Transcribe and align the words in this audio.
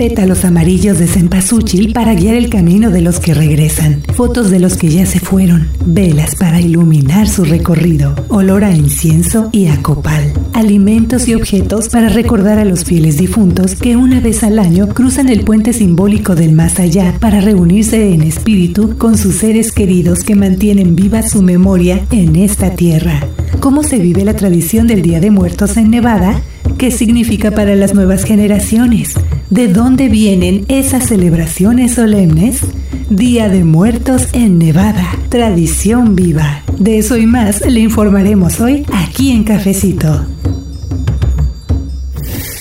pétalos 0.00 0.46
amarillos 0.46 0.98
de 0.98 1.06
cempasúchil 1.06 1.92
para 1.92 2.14
guiar 2.14 2.34
el 2.34 2.48
camino 2.48 2.88
de 2.88 3.02
los 3.02 3.20
que 3.20 3.34
regresan, 3.34 4.00
fotos 4.14 4.50
de 4.50 4.58
los 4.58 4.78
que 4.78 4.88
ya 4.88 5.04
se 5.04 5.20
fueron, 5.20 5.68
velas 5.84 6.36
para 6.36 6.58
iluminar 6.58 7.28
su 7.28 7.44
recorrido, 7.44 8.14
olor 8.30 8.64
a 8.64 8.74
incienso 8.74 9.50
y 9.52 9.66
a 9.66 9.82
copal, 9.82 10.32
alimentos 10.54 11.28
y 11.28 11.34
objetos 11.34 11.90
para 11.90 12.08
recordar 12.08 12.58
a 12.58 12.64
los 12.64 12.86
fieles 12.86 13.18
difuntos 13.18 13.74
que 13.74 13.96
una 13.96 14.20
vez 14.20 14.42
al 14.42 14.58
año 14.58 14.88
cruzan 14.88 15.28
el 15.28 15.44
puente 15.44 15.74
simbólico 15.74 16.34
del 16.34 16.52
más 16.52 16.80
allá 16.80 17.18
para 17.20 17.42
reunirse 17.42 18.14
en 18.14 18.22
espíritu 18.22 18.96
con 18.96 19.18
sus 19.18 19.34
seres 19.34 19.70
queridos 19.70 20.20
que 20.20 20.34
mantienen 20.34 20.96
viva 20.96 21.22
su 21.22 21.42
memoria 21.42 22.06
en 22.10 22.36
esta 22.36 22.70
tierra. 22.70 23.20
¿Cómo 23.60 23.82
se 23.82 23.98
vive 23.98 24.24
la 24.24 24.32
tradición 24.32 24.86
del 24.86 25.02
Día 25.02 25.20
de 25.20 25.30
Muertos 25.30 25.76
en 25.76 25.90
Nevada? 25.90 26.40
¿Qué 26.78 26.90
significa 26.90 27.50
para 27.50 27.74
las 27.74 27.92
nuevas 27.92 28.24
generaciones? 28.24 29.14
¿De 29.50 29.66
dónde 29.66 30.08
vienen 30.08 30.64
esas 30.68 31.08
celebraciones 31.08 31.94
solemnes? 31.94 32.60
Día 33.08 33.48
de 33.48 33.64
Muertos 33.64 34.28
en 34.32 34.60
Nevada, 34.60 35.08
tradición 35.28 36.14
viva. 36.14 36.62
De 36.78 36.98
eso 36.98 37.16
y 37.16 37.26
más 37.26 37.60
le 37.66 37.80
informaremos 37.80 38.60
hoy 38.60 38.86
aquí 38.92 39.32
en 39.32 39.42
Cafecito. 39.42 40.24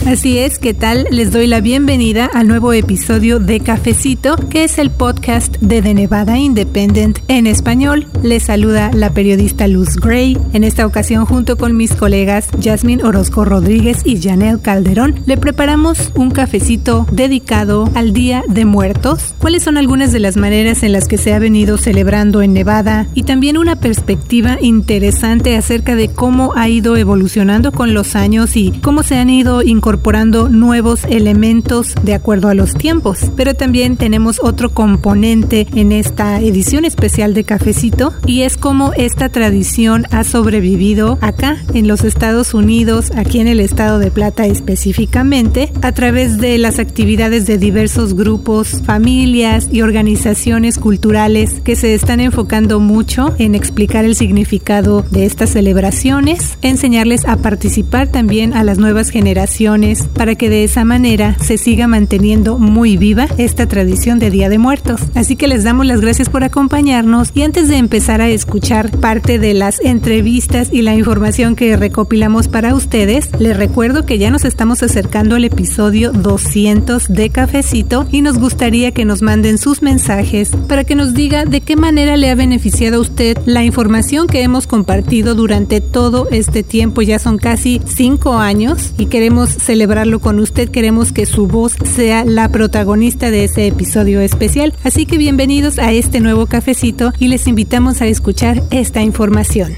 Así 0.09 0.39
es, 0.39 0.57
¿qué 0.57 0.73
tal? 0.73 1.05
Les 1.11 1.31
doy 1.31 1.45
la 1.45 1.61
bienvenida 1.61 2.25
al 2.33 2.47
nuevo 2.47 2.73
episodio 2.73 3.37
de 3.37 3.59
Cafecito, 3.59 4.37
que 4.49 4.63
es 4.63 4.79
el 4.79 4.89
podcast 4.89 5.57
de 5.57 5.83
The 5.83 5.93
Nevada 5.93 6.39
Independent 6.39 7.19
en 7.27 7.45
español. 7.45 8.07
Les 8.23 8.41
saluda 8.41 8.89
la 8.91 9.13
periodista 9.13 9.67
Luz 9.67 9.97
Gray. 9.97 10.35
En 10.53 10.63
esta 10.63 10.87
ocasión, 10.87 11.25
junto 11.25 11.57
con 11.57 11.77
mis 11.77 11.93
colegas 11.93 12.47
Jasmine 12.59 13.03
Orozco 13.03 13.45
Rodríguez 13.45 14.01
y 14.03 14.19
Janelle 14.19 14.59
Calderón, 14.59 15.13
le 15.27 15.37
preparamos 15.37 16.11
un 16.15 16.31
cafecito 16.31 17.05
dedicado 17.11 17.87
al 17.93 18.11
Día 18.11 18.43
de 18.47 18.65
Muertos. 18.65 19.35
¿Cuáles 19.37 19.61
son 19.61 19.77
algunas 19.77 20.11
de 20.11 20.21
las 20.21 20.37
maneras 20.37 20.81
en 20.81 20.91
las 20.91 21.07
que 21.07 21.19
se 21.19 21.35
ha 21.35 21.39
venido 21.39 21.77
celebrando 21.77 22.41
en 22.41 22.53
Nevada? 22.53 23.05
Y 23.13 23.23
también 23.23 23.59
una 23.59 23.75
perspectiva 23.75 24.57
interesante 24.59 25.55
acerca 25.55 25.95
de 25.95 26.07
cómo 26.07 26.53
ha 26.55 26.67
ido 26.67 26.97
evolucionando 26.97 27.71
con 27.71 27.93
los 27.93 28.15
años 28.15 28.55
y 28.55 28.71
cómo 28.81 29.03
se 29.03 29.15
han 29.15 29.29
ido 29.29 29.61
incorporando 29.61 29.98
incorporando 29.99 30.47
nuevos 30.47 31.03
elementos 31.03 31.93
de 32.03 32.13
acuerdo 32.13 32.47
a 32.47 32.53
los 32.53 32.73
tiempos. 32.73 33.31
Pero 33.35 33.53
también 33.53 33.97
tenemos 33.97 34.39
otro 34.41 34.69
componente 34.69 35.67
en 35.75 35.91
esta 35.91 36.39
edición 36.39 36.85
especial 36.85 37.33
de 37.33 37.43
Cafecito 37.43 38.13
y 38.25 38.43
es 38.43 38.55
cómo 38.55 38.93
esta 38.93 39.27
tradición 39.27 40.05
ha 40.11 40.23
sobrevivido 40.23 41.17
acá 41.19 41.57
en 41.73 41.89
los 41.89 42.05
Estados 42.05 42.53
Unidos, 42.53 43.11
aquí 43.17 43.41
en 43.41 43.49
el 43.49 43.59
estado 43.59 43.99
de 43.99 44.09
Plata 44.09 44.45
específicamente, 44.45 45.69
a 45.81 45.91
través 45.91 46.37
de 46.37 46.57
las 46.59 46.79
actividades 46.79 47.45
de 47.45 47.57
diversos 47.57 48.13
grupos, 48.13 48.81
familias 48.85 49.67
y 49.69 49.81
organizaciones 49.81 50.77
culturales 50.77 51.59
que 51.65 51.75
se 51.75 51.93
están 51.93 52.21
enfocando 52.21 52.79
mucho 52.79 53.35
en 53.37 53.53
explicar 53.53 54.05
el 54.05 54.15
significado 54.15 55.05
de 55.11 55.25
estas 55.25 55.49
celebraciones, 55.49 56.57
enseñarles 56.61 57.25
a 57.25 57.35
participar 57.35 58.07
también 58.07 58.53
a 58.53 58.63
las 58.63 58.77
nuevas 58.77 59.09
generaciones 59.09 59.78
para 60.13 60.35
que 60.35 60.49
de 60.49 60.65
esa 60.65 60.83
manera 60.83 61.37
se 61.39 61.57
siga 61.57 61.87
manteniendo 61.87 62.57
muy 62.57 62.97
viva 62.97 63.27
esta 63.37 63.65
tradición 63.65 64.19
de 64.19 64.29
Día 64.29 64.49
de 64.49 64.57
Muertos. 64.57 64.99
Así 65.15 65.37
que 65.37 65.47
les 65.47 65.63
damos 65.63 65.85
las 65.85 66.01
gracias 66.01 66.27
por 66.27 66.43
acompañarnos 66.43 67.31
y 67.33 67.43
antes 67.43 67.69
de 67.69 67.77
empezar 67.77 68.19
a 68.19 68.27
escuchar 68.27 68.91
parte 68.91 69.39
de 69.39 69.53
las 69.53 69.79
entrevistas 69.79 70.69
y 70.73 70.81
la 70.81 70.95
información 70.95 71.55
que 71.55 71.77
recopilamos 71.77 72.49
para 72.49 72.75
ustedes, 72.75 73.29
les 73.39 73.55
recuerdo 73.55 74.05
que 74.05 74.17
ya 74.17 74.31
nos 74.31 74.43
estamos 74.43 74.83
acercando 74.83 75.37
al 75.37 75.45
episodio 75.45 76.11
200 76.11 77.07
de 77.07 77.29
Cafecito 77.29 78.05
y 78.11 78.21
nos 78.21 78.37
gustaría 78.37 78.91
que 78.91 79.05
nos 79.05 79.21
manden 79.21 79.57
sus 79.57 79.81
mensajes 79.81 80.51
para 80.67 80.83
que 80.83 80.95
nos 80.95 81.13
diga 81.13 81.45
de 81.45 81.61
qué 81.61 81.77
manera 81.77 82.17
le 82.17 82.29
ha 82.29 82.35
beneficiado 82.35 82.97
a 82.97 83.01
usted 83.01 83.37
la 83.45 83.63
información 83.63 84.27
que 84.27 84.41
hemos 84.41 84.67
compartido 84.67 85.35
durante 85.35 85.79
todo 85.79 86.27
este 86.31 86.63
tiempo. 86.63 87.01
Ya 87.01 87.17
son 87.17 87.37
casi 87.37 87.81
cinco 87.85 88.37
años 88.37 88.91
y 88.97 89.05
queremos 89.05 89.49
celebrarlo 89.69 90.17
con 90.17 90.39
usted, 90.39 90.67
queremos 90.69 91.11
que 91.11 91.27
su 91.27 91.45
voz 91.45 91.75
sea 91.85 92.25
la 92.25 92.49
protagonista 92.49 93.29
de 93.29 93.43
ese 93.43 93.67
episodio 93.67 94.19
especial. 94.19 94.73
Así 94.83 95.05
que 95.05 95.19
bienvenidos 95.19 95.77
a 95.77 95.91
este 95.91 96.21
nuevo 96.21 96.47
cafecito 96.47 97.13
y 97.19 97.27
les 97.27 97.45
invitamos 97.45 98.01
a 98.01 98.07
escuchar 98.07 98.63
esta 98.71 99.03
información. 99.03 99.75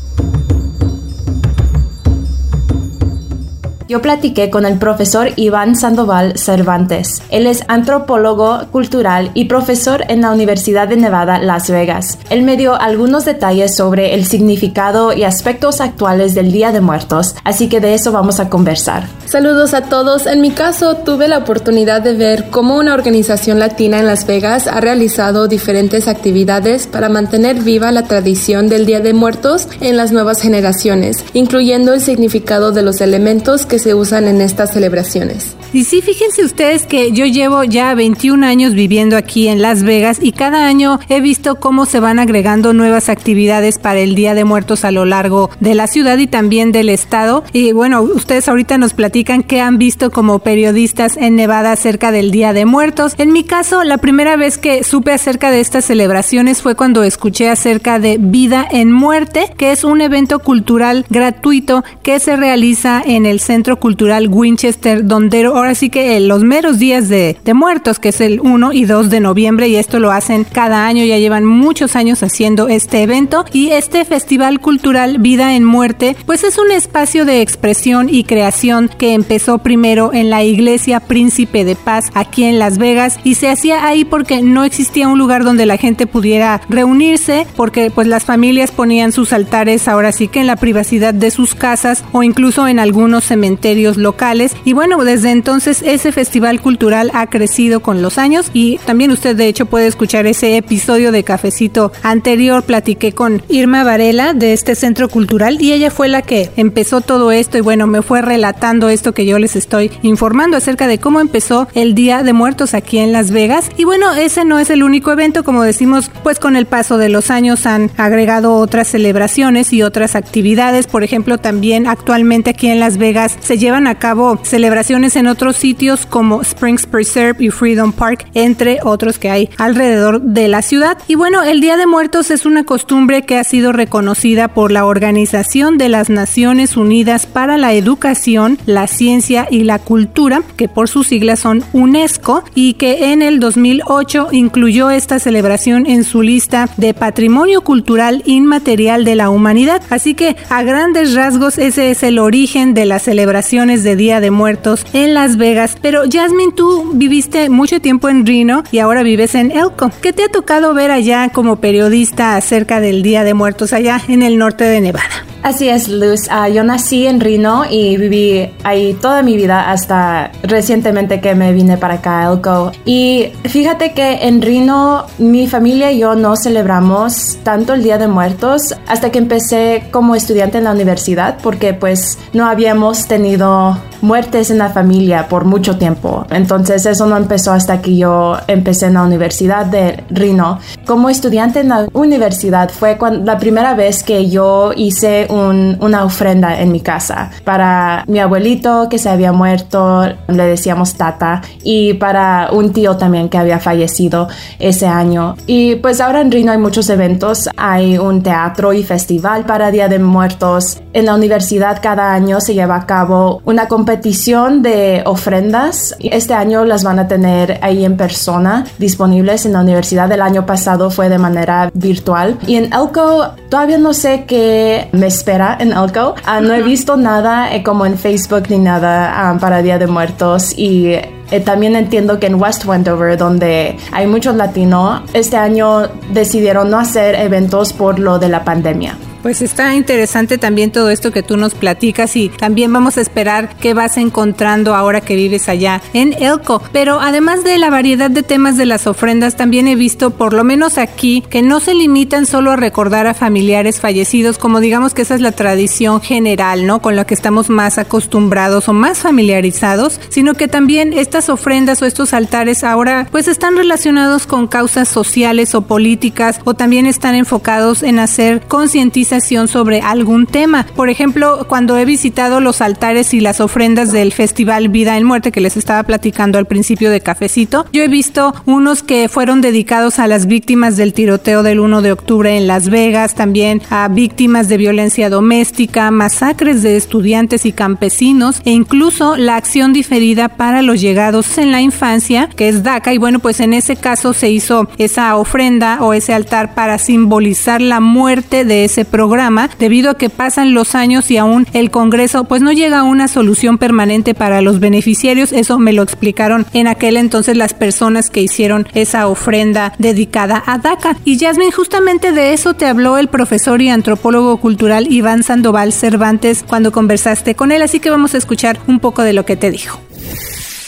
Yo 3.92 4.02
platiqué 4.02 4.50
con 4.50 4.66
el 4.66 4.78
profesor 4.78 5.34
Iván 5.36 5.76
Sandoval 5.76 6.38
Cervantes. 6.38 7.22
Él 7.30 7.46
es 7.46 7.66
antropólogo 7.68 8.62
cultural 8.72 9.32
y 9.34 9.50
profesor 9.50 10.06
en 10.08 10.22
la 10.22 10.32
Universidad 10.32 10.88
de 10.88 10.96
Nevada, 10.96 11.40
Las 11.40 11.70
Vegas. 11.70 12.18
Él 12.30 12.44
me 12.44 12.56
dio 12.56 12.80
algunos 12.80 13.26
detalles 13.26 13.76
sobre 13.76 14.14
el 14.14 14.24
significado 14.24 15.12
y 15.12 15.26
aspectos 15.26 15.82
actuales 15.82 16.34
del 16.36 16.54
Día 16.54 16.72
de 16.72 16.80
Muertos, 16.80 17.36
así 17.44 17.68
que 17.68 17.82
de 17.82 17.94
eso 17.94 18.14
vamos 18.14 18.40
a 18.40 18.48
conversar. 18.48 19.04
Saludos 19.26 19.74
a 19.74 19.82
todos. 19.82 20.26
En 20.26 20.40
mi 20.40 20.52
caso, 20.52 20.96
tuve 20.96 21.28
la 21.28 21.40
oportunidad 21.40 22.02
de 22.02 22.14
ver 22.14 22.50
cómo 22.50 22.78
una 22.78 22.94
organización 22.94 23.60
latina 23.60 24.00
en 24.00 24.06
Las 24.06 24.26
Vegas 24.26 24.68
ha 24.68 24.80
realizado 24.80 25.50
diferentes 25.50 26.08
actividades 26.08 26.88
para 26.88 27.10
mantener 27.10 27.58
viva 27.58 27.92
la 27.92 28.04
tradición 28.04 28.70
del 28.70 28.86
Día 28.86 29.02
de 29.02 29.14
Muertos 29.14 29.68
en 29.82 29.98
las 29.98 30.14
nuevas 30.14 30.42
generaciones, 30.42 31.26
incluyendo 31.34 31.94
el 31.94 32.00
significado 32.00 32.72
de 32.72 32.84
los 32.84 33.02
elementos 33.02 33.66
que 33.66 33.81
se 33.82 33.94
usan 33.94 34.28
en 34.28 34.42
estas 34.42 34.74
celebraciones. 34.74 35.56
Y 35.74 35.86
sí, 35.86 36.02
fíjense 36.02 36.44
ustedes 36.44 36.86
que 36.86 37.14
yo 37.14 37.26
llevo 37.26 37.64
ya 37.64 37.94
21 37.96 38.46
años 38.46 38.74
viviendo 38.74 39.16
aquí 39.16 39.48
en 39.48 39.62
Las 39.62 39.84
Vegas 39.84 40.20
y 40.22 40.34
cada 40.34 40.68
año 40.68 41.00
he 41.08 41.22
visto 41.22 41.56
cómo 41.56 41.86
se 41.86 42.02
van 42.02 42.20
agregando 42.20 42.74
nuevas 42.74 43.08
actividades 43.08 43.80
para 43.80 44.02
el 44.02 44.14
Día 44.14 44.34
de 44.34 44.44
Muertos 44.44 44.84
a 44.84 44.92
lo 44.92 45.06
largo 45.06 45.50
de 45.62 45.74
la 45.74 45.88
ciudad 45.88 46.18
y 46.18 46.28
también 46.28 46.74
del 46.74 46.90
estado. 46.90 47.46
Y 47.54 47.72
bueno, 47.72 48.02
ustedes 48.02 48.50
ahorita 48.50 48.78
nos 48.78 48.94
platican 48.94 49.44
qué 49.44 49.62
han 49.62 49.78
visto 49.78 50.12
como 50.12 50.40
periodistas 50.40 51.16
en 51.16 51.38
Nevada 51.38 51.72
acerca 51.72 52.12
del 52.12 52.32
Día 52.32 52.52
de 52.52 52.66
Muertos. 52.66 53.16
En 53.18 53.32
mi 53.32 53.46
caso, 53.46 53.84
la 53.86 53.98
primera 53.98 54.36
vez 54.36 54.58
que 54.58 54.84
supe 54.84 55.14
acerca 55.14 55.52
de 55.52 55.62
estas 55.62 55.86
celebraciones 55.86 56.62
fue 56.62 56.76
cuando 56.76 57.04
escuché 57.04 57.50
acerca 57.50 57.98
de 57.98 58.18
Vida 58.20 58.68
en 58.70 58.92
Muerte, 58.92 59.54
que 59.58 59.72
es 59.72 59.86
un 59.86 60.02
evento 60.02 60.40
cultural 60.40 61.06
gratuito 61.10 61.86
que 62.04 62.20
se 62.20 62.36
realiza 62.36 63.02
en 63.06 63.26
el 63.26 63.40
Centro 63.40 63.71
Cultural 63.78 64.28
Winchester, 64.28 65.06
donde 65.06 65.46
ahora 65.46 65.76
sí 65.76 65.90
que 65.90 66.20
los 66.20 66.44
meros 66.44 66.80
días 66.80 67.10
de, 67.10 67.38
de 67.44 67.54
muertos, 67.54 68.00
que 68.00 68.10
es 68.10 68.22
el 68.22 68.40
1 68.40 68.74
y 68.74 68.86
2 68.86 69.10
de 69.10 69.20
noviembre, 69.20 69.68
y 69.68 69.76
esto 69.76 70.00
lo 70.00 70.12
hacen 70.12 70.44
cada 70.44 70.86
año, 70.86 71.06
ya 71.06 71.18
llevan 71.18 71.46
muchos 71.46 71.96
años 71.96 72.24
haciendo 72.24 72.68
este 72.68 73.04
evento. 73.04 73.46
Y 73.54 73.70
este 73.72 74.06
Festival 74.06 74.60
Cultural 74.60 75.18
Vida 75.20 75.56
en 75.56 75.64
Muerte, 75.64 76.16
pues 76.26 76.44
es 76.44 76.58
un 76.58 76.72
espacio 76.72 77.26
de 77.26 77.42
expresión 77.42 78.08
y 78.10 78.24
creación 78.24 78.90
que 78.98 79.14
empezó 79.14 79.60
primero 79.60 80.14
en 80.14 80.30
la 80.30 80.44
Iglesia 80.44 81.00
Príncipe 81.00 81.66
de 81.66 81.76
Paz 81.76 82.06
aquí 82.14 82.44
en 82.44 82.60
Las 82.60 82.78
Vegas 82.78 83.20
y 83.24 83.36
se 83.36 83.50
hacía 83.50 83.86
ahí 83.86 84.06
porque 84.06 84.42
no 84.42 84.64
existía 84.64 85.08
un 85.08 85.18
lugar 85.18 85.44
donde 85.44 85.66
la 85.66 85.78
gente 85.78 86.08
pudiera 86.08 86.62
reunirse, 86.70 87.48
porque 87.56 87.92
pues 87.92 88.08
las 88.08 88.26
familias 88.26 88.72
ponían 88.72 89.12
sus 89.12 89.34
altares 89.34 89.88
ahora 89.88 90.12
sí 90.12 90.28
que 90.28 90.40
en 90.40 90.48
la 90.48 90.56
privacidad 90.56 91.14
de 91.14 91.32
sus 91.32 91.56
casas 91.56 92.04
o 92.12 92.24
incluso 92.24 92.68
en 92.68 92.80
algunos 92.80 93.24
cementerios 93.24 93.51
locales. 93.98 94.56
Y 94.66 94.74
bueno, 94.74 95.04
desde 95.04 95.32
entonces 95.32 95.82
ese 95.86 96.12
festival 96.12 96.62
cultural 96.62 97.12
ha 97.14 97.28
crecido 97.28 97.82
con 97.82 98.02
los 98.02 98.18
años 98.18 98.50
y 98.54 98.78
también 98.86 99.12
usted 99.12 99.36
de 99.36 99.48
hecho 99.48 99.66
puede 99.66 99.88
escuchar 99.88 100.28
ese 100.28 100.58
episodio 100.58 101.12
de 101.12 101.24
Cafecito 101.24 101.92
anterior. 102.04 102.64
Platiqué 102.64 103.14
con 103.14 103.42
Irma 103.50 103.84
Varela 103.84 104.34
de 104.34 104.54
este 104.54 104.76
centro 104.76 105.10
cultural 105.10 105.62
y 105.62 105.74
ella 105.74 105.92
fue 105.92 106.08
la 106.08 106.22
que 106.22 106.50
empezó 106.58 107.02
todo 107.02 107.32
esto 107.32 107.58
y 107.58 107.62
bueno, 107.62 107.88
me 107.88 108.02
fue 108.02 108.22
relatando 108.22 108.90
esto 108.90 109.14
que 109.14 109.26
yo 109.26 109.40
les 109.40 109.56
estoy 109.56 109.92
informando 110.02 110.58
acerca 110.58 110.88
de 110.88 111.00
cómo 111.00 111.20
empezó 111.20 111.68
el 111.74 111.96
Día 111.96 112.24
de 112.24 112.34
Muertos 112.34 112.74
aquí 112.74 112.98
en 112.98 113.12
Las 113.12 113.32
Vegas. 113.32 113.70
Y 113.78 113.86
bueno, 113.86 114.14
ese 114.14 114.46
no 114.46 114.60
es 114.60 114.70
el 114.70 114.84
único 114.84 115.12
evento, 115.12 115.44
como 115.44 115.64
decimos, 115.64 116.12
pues 116.24 116.40
con 116.40 116.56
el 116.56 116.66
paso 116.66 116.98
de 116.98 117.10
los 117.10 117.32
años 117.32 117.66
han 117.66 117.92
agregado 117.98 118.56
otras 118.56 118.88
celebraciones 118.88 119.74
y 119.74 119.82
otras 119.82 120.16
actividades. 120.16 120.88
Por 120.88 121.04
ejemplo, 121.04 121.38
también 121.38 121.88
actualmente 121.88 122.52
aquí 122.52 122.68
en 122.68 122.80
Las 122.80 122.98
Vegas 122.98 123.38
se 123.42 123.58
llevan 123.58 123.88
a 123.88 123.96
cabo 123.96 124.40
celebraciones 124.44 125.16
en 125.16 125.28
otros 125.28 125.56
sitios 125.56 126.06
como 126.06 126.42
Springs 126.42 126.86
Preserve 126.86 127.44
y 127.46 127.50
Freedom 127.50 127.92
Park, 127.92 128.28
entre 128.34 128.80
otros 128.84 129.18
que 129.18 129.30
hay 129.30 129.50
alrededor 129.58 130.22
de 130.22 130.48
la 130.48 130.62
ciudad. 130.62 130.98
Y 131.08 131.16
bueno, 131.16 131.44
el 131.44 131.62
Día 131.62 131.78
de 131.78 131.88
Muertos 131.88 132.32
es 132.32 132.46
una 132.46 132.64
costumbre 132.64 133.24
que 133.24 133.38
ha 133.38 133.44
sido 133.44 133.72
reconocida 133.72 134.50
por 134.50 134.72
la 134.72 134.86
Organización 134.86 135.78
de 135.78 135.90
las 135.90 136.10
Naciones 136.10 136.78
Unidas 136.78 137.26
para 137.26 137.58
la 137.58 137.74
Educación, 137.74 138.60
la 138.66 138.88
Ciencia 138.88 139.48
y 139.50 139.64
la 139.64 139.80
Cultura, 139.80 140.42
que 140.58 140.68
por 140.68 140.88
sus 140.88 141.08
siglas 141.08 141.40
son 141.40 141.64
UNESCO, 141.74 142.44
y 142.54 142.74
que 142.74 143.12
en 143.12 143.22
el 143.22 143.40
2008 143.40 144.30
incluyó 144.32 144.90
esta 144.90 145.20
celebración 145.20 145.86
en 145.88 146.04
su 146.04 146.22
lista 146.22 146.70
de 146.78 146.94
Patrimonio 146.94 147.62
Cultural 147.62 148.24
Inmaterial 148.26 149.06
de 149.06 149.16
la 149.16 149.30
Humanidad. 149.30 149.82
Así 149.90 150.14
que 150.14 150.36
a 150.50 150.64
grandes 150.64 151.14
rasgos 151.16 151.58
ese 151.58 151.92
es 151.92 152.04
el 152.04 152.20
origen 152.20 152.74
de 152.74 152.86
la 152.86 153.00
celebración 153.00 153.31
de 153.32 153.96
Día 153.96 154.20
de 154.20 154.30
Muertos 154.30 154.86
en 154.92 155.14
Las 155.14 155.38
Vegas. 155.38 155.78
Pero 155.82 156.04
Jasmine, 156.12 156.52
tú 156.54 156.92
viviste 156.94 157.50
mucho 157.50 157.80
tiempo 157.80 158.10
en 158.10 158.26
Reno 158.26 158.64
y 158.72 158.80
ahora 158.80 159.04
vives 159.04 159.36
en 159.36 159.52
Elko. 159.52 159.90
¿Qué 160.02 160.12
te 160.12 160.26
ha 160.26 160.30
tocado 160.30 160.74
ver 160.74 160.92
allá 160.92 161.30
como 161.30 161.56
periodista 161.56 162.36
acerca 162.36 162.82
del 162.82 163.04
Día 163.04 163.24
de 163.24 163.34
Muertos 163.34 163.72
allá 163.72 164.02
en 164.10 164.22
el 164.22 164.38
norte 164.38 164.66
de 164.66 164.82
Nevada? 164.82 165.31
Así 165.44 165.70
es, 165.70 165.88
Luz. 165.88 166.28
Ah, 166.30 166.50
yo 166.50 166.64
nací 166.64 167.08
en 167.08 167.20
Reno 167.20 167.64
y 167.70 167.98
viví 167.98 168.54
ahí 168.64 168.94
toda 168.94 169.24
mi 169.24 169.36
vida 169.36 169.72
hasta 169.72 170.32
recientemente 170.44 171.20
que 171.20 171.34
me 171.34 171.52
vine 171.52 171.78
para 171.78 171.96
acá 171.96 172.32
Elko. 172.32 172.72
Y 172.86 173.32
fíjate 173.46 173.94
que 173.94 174.28
en 174.28 174.42
Reno 174.42 175.06
mi 175.18 175.48
familia 175.48 175.92
y 175.92 176.00
yo 176.00 176.14
no 176.14 176.36
celebramos 176.36 177.40
tanto 177.44 177.74
el 177.74 177.82
Día 177.82 177.98
de 177.98 178.08
Muertos 178.08 178.76
hasta 178.88 179.12
que 179.12 179.18
empecé 179.18 179.88
como 179.90 180.14
estudiante 180.14 180.60
en 180.60 180.66
la 180.66 180.72
universidad 180.72 181.40
porque 181.42 181.74
pues 181.74 182.20
no 182.34 182.46
habíamos 182.46 183.08
tenido 183.08 183.78
muertes 184.02 184.50
en 184.52 184.58
la 184.58 184.70
familia 184.70 185.28
por 185.28 185.46
mucho 185.46 185.78
tiempo. 185.78 186.26
Entonces 186.30 186.86
eso 186.86 187.06
no 187.06 187.18
empezó 187.18 187.52
hasta 187.52 187.82
que 187.82 187.98
yo 187.98 188.38
empecé 188.48 188.88
en 188.88 188.96
la 188.96 189.04
Universidad 189.04 189.66
de 189.66 190.04
Reno. 190.10 190.60
Como 190.86 191.10
estudiante 191.10 191.60
en 191.60 191.70
la 191.70 191.88
universidad 191.94 192.70
fue 192.70 192.98
la 193.24 193.38
primera 193.38 193.76
vez 193.76 194.04
que 194.04 194.30
yo 194.30 194.72
hice 194.76 195.28
una 195.30 196.04
ofrenda 196.04 196.60
en 196.60 196.72
mi 196.72 196.82
casa 196.82 197.32
para 197.44 198.04
mi 198.08 198.20
abuelito 198.20 198.88
que 198.90 198.98
se 198.98 199.10
había 199.10 199.32
muerto, 199.32 200.04
le 200.28 200.44
decíamos 200.44 200.96
tata, 200.96 201.42
y 201.64 201.94
para 201.94 202.50
un 202.52 202.74
tío 202.74 202.98
también 202.98 203.30
que 203.30 203.38
había 203.38 203.60
fallecido 203.60 204.28
ese 204.60 204.88
año. 204.88 205.36
Y 205.46 205.76
pues 205.76 206.02
ahora 206.02 206.22
en 206.22 206.32
Reno 206.32 206.52
hay 206.52 206.58
muchos 206.58 206.90
eventos, 206.90 207.48
hay 207.56 207.98
un 207.98 208.24
teatro 208.24 208.74
y 208.74 208.84
festival 208.84 209.46
para 209.46 209.72
Día 209.72 209.88
de 209.88 210.00
Muertos. 210.00 210.82
En 210.94 211.06
la 211.06 211.16
universidad 211.16 211.80
cada 211.82 212.14
año 212.14 212.42
se 212.42 212.54
lleva 212.54 212.76
a 212.76 212.86
cabo 212.86 213.42
una 213.46 213.68
competición 213.68 214.62
de 214.62 215.04
ofrendas. 215.06 215.96
Este 216.00 216.34
año 216.34 216.66
las 216.66 216.84
van 216.84 217.00
a 217.00 217.08
tener 217.08 217.60
ahí 217.62 217.86
en 217.86 217.98
persona 217.98 218.66
disponibles 218.78 219.46
en 219.46 219.54
la 219.54 219.62
universidad. 219.62 220.12
El 220.12 220.22
año 220.22 220.46
pasado 220.46 220.71
fue 220.90 221.10
de 221.10 221.18
manera 221.18 221.70
virtual. 221.74 222.38
Y 222.48 222.56
en 222.56 222.74
Elko 222.74 223.32
todavía 223.50 223.78
no 223.78 223.94
sé 223.94 224.26
qué 224.28 224.88
me 224.92 225.08
espera 225.08 225.58
en 225.60 225.72
Elko. 225.72 226.16
Ah, 226.26 226.42
no 226.42 226.54
he 226.54 226.62
visto 226.62 226.98
nada 226.98 227.54
eh, 227.54 227.64
como 227.64 227.86
en 227.86 227.98
Facebook 227.98 228.44
ni 228.50 228.58
nada 228.58 229.30
ah, 229.30 229.38
para 229.40 229.62
Día 229.62 229.78
de 229.78 229.88
Muertos 229.88 230.54
y 230.58 230.94
eh, 231.32 231.40
también 231.40 231.76
entiendo 231.76 232.20
que 232.20 232.28
en 232.28 232.36
West 232.36 232.66
Wendover, 232.66 233.18
donde 233.18 233.78
hay 233.92 234.08
muchos 234.08 234.36
latinos, 234.36 235.02
este 235.14 235.38
año 235.38 235.88
decidieron 236.12 236.70
no 236.70 236.78
hacer 236.78 237.16
eventos 237.16 237.74
por 237.74 238.00
lo 238.00 238.20
de 238.20 238.30
la 238.30 238.44
pandemia. 238.44 238.98
Pues 239.22 239.44
está 239.44 239.76
interesante 239.76 240.40
también 240.40 240.72
todo 240.72 240.90
esto 240.90 241.12
que 241.12 241.22
tú 241.22 241.38
nos 241.38 241.54
platicas 241.54 242.16
y 242.16 242.30
también 242.30 242.74
vamos 242.74 242.98
a 242.98 243.02
esperar 243.02 243.56
qué 243.58 243.76
vas 243.76 243.98
encontrando 243.98 244.74
ahora 244.74 245.02
que 245.02 245.16
vives 245.16 245.48
allá 245.48 245.80
en 245.94 246.14
Elko. 246.14 246.60
Pero 246.72 247.00
además 247.00 247.44
de 247.44 247.60
la 247.60 247.70
variedad 247.70 248.10
de 248.10 248.24
temas 248.24 248.58
de 248.58 248.66
las 248.66 248.88
ofrendas, 248.88 249.36
también 249.36 249.68
he 249.68 249.76
visto, 249.76 250.10
por 250.10 250.34
lo 250.34 250.44
menos 250.44 250.80
aquí, 250.80 251.24
que 251.30 251.44
no 251.44 251.60
se 251.60 251.76
limitan 251.76 252.26
solo 252.26 252.50
a 252.50 252.56
recordar 252.56 253.06
a 253.06 253.14
familiares 253.14 253.80
fallecidos, 253.80 254.40
como 254.40 254.60
digamos 254.60 254.96
que 254.96 255.04
esa 255.04 255.14
es 255.14 255.22
la 255.22 255.34
tradición 255.34 256.02
general, 256.02 256.66
¿no? 256.66 256.82
Con 256.82 256.96
la 256.96 257.06
que 257.06 257.14
estamos 257.14 257.52
más 257.52 257.78
acostumbrados 257.78 258.70
o 258.70 258.74
más 258.74 259.00
familiarizados, 259.00 260.00
sino 260.10 260.34
que 260.34 260.48
también 260.48 260.94
estas 260.94 261.30
ofrendas 261.30 261.80
o 261.84 261.86
estos 261.86 262.16
altares 262.16 262.64
ahora 262.64 263.08
pues 263.12 263.28
están 263.28 263.56
relacionados 263.56 264.26
con 264.26 264.48
causas 264.48 264.88
sociales 264.88 265.54
o 265.54 265.62
políticas 265.62 266.40
o 266.44 266.56
también 266.56 266.88
están 266.88 267.14
enfocados 267.14 267.84
en 267.84 268.00
hacer 268.00 268.42
concientización 268.48 269.11
sobre 269.20 269.82
algún 269.82 270.26
tema. 270.26 270.66
Por 270.76 270.90
ejemplo, 270.90 271.46
cuando 271.50 271.78
he 271.78 271.84
visitado 271.84 272.40
los 272.40 272.62
altares 272.62 273.14
y 273.14 273.20
las 273.20 273.42
ofrendas 273.42 273.92
del 273.92 274.14
Festival 274.14 274.70
Vida 274.70 274.98
en 274.98 275.04
Muerte 275.04 275.34
que 275.34 275.42
les 275.42 275.58
estaba 275.58 275.84
platicando 275.84 276.38
al 276.38 276.46
principio 276.46 276.90
de 276.90 277.02
Cafecito, 277.02 277.66
yo 277.74 277.84
he 277.84 277.90
visto 277.90 278.34
unos 278.46 278.84
que 278.84 279.10
fueron 279.10 279.42
dedicados 279.42 280.00
a 280.00 280.08
las 280.08 280.28
víctimas 280.28 280.78
del 280.78 280.94
tiroteo 280.94 281.44
del 281.44 281.60
1 281.60 281.82
de 281.82 281.92
octubre 281.92 282.38
en 282.38 282.48
Las 282.48 282.70
Vegas, 282.70 283.14
también 283.14 283.62
a 283.70 283.90
víctimas 283.90 284.48
de 284.48 284.58
violencia 284.58 285.10
doméstica, 285.10 285.92
masacres 285.92 286.64
de 286.64 286.78
estudiantes 286.78 287.46
y 287.46 287.52
campesinos 287.52 288.42
e 288.46 288.52
incluso 288.52 289.18
la 289.18 289.36
acción 289.36 289.74
diferida 289.74 290.30
para 290.30 290.62
los 290.62 290.80
llegados 290.80 291.38
en 291.38 291.52
la 291.52 291.60
infancia, 291.60 292.30
que 292.36 292.48
es 292.48 292.64
DACA. 292.64 292.94
Y 292.94 292.98
bueno, 292.98 293.20
pues 293.20 293.42
en 293.42 293.54
ese 293.54 293.76
caso 293.76 294.14
se 294.14 294.30
hizo 294.30 294.70
esa 294.78 295.18
ofrenda 295.18 295.80
o 295.82 295.94
ese 295.94 296.14
altar 296.14 296.56
para 296.56 296.78
simbolizar 296.78 297.62
la 297.62 297.82
muerte 297.82 298.46
de 298.46 298.66
ese 298.66 298.86
programa 299.02 299.50
debido 299.58 299.90
a 299.90 299.98
que 299.98 300.12
pasan 300.12 300.54
los 300.54 300.76
años 300.76 301.10
y 301.10 301.18
aún 301.18 301.48
el 301.54 301.72
Congreso 301.72 302.26
pues 302.26 302.44
no 302.44 302.52
llega 302.52 302.78
a 302.78 302.84
una 302.84 303.08
solución 303.08 303.58
permanente 303.58 304.14
para 304.14 304.42
los 304.42 304.60
beneficiarios. 304.60 305.32
Eso 305.32 305.58
me 305.58 305.74
lo 305.74 305.82
explicaron 305.82 306.46
en 306.54 306.68
aquel 306.68 306.98
entonces 306.98 307.36
las 307.36 307.56
personas 307.56 308.12
que 308.12 308.22
hicieron 308.22 308.68
esa 308.76 309.08
ofrenda 309.08 309.74
dedicada 309.80 310.44
a 310.46 310.60
DACA. 310.60 310.98
Y 311.04 311.18
Jasmine, 311.18 311.52
justamente 311.52 312.12
de 312.12 312.34
eso 312.34 312.54
te 312.54 312.68
habló 312.68 313.00
el 313.00 313.08
profesor 313.08 313.60
y 313.64 313.70
antropólogo 313.70 314.38
cultural 314.38 314.86
Iván 314.92 315.24
Sandoval 315.24 315.74
Cervantes 315.74 316.46
cuando 316.48 316.72
conversaste 316.72 317.34
con 317.34 317.52
él, 317.52 317.64
así 317.64 317.80
que 317.80 317.90
vamos 317.90 318.14
a 318.14 318.20
escuchar 318.20 318.60
un 318.68 318.80
poco 318.80 319.02
de 319.02 319.14
lo 319.14 319.26
que 319.26 319.36
te 319.36 319.50
dijo. 319.50 319.82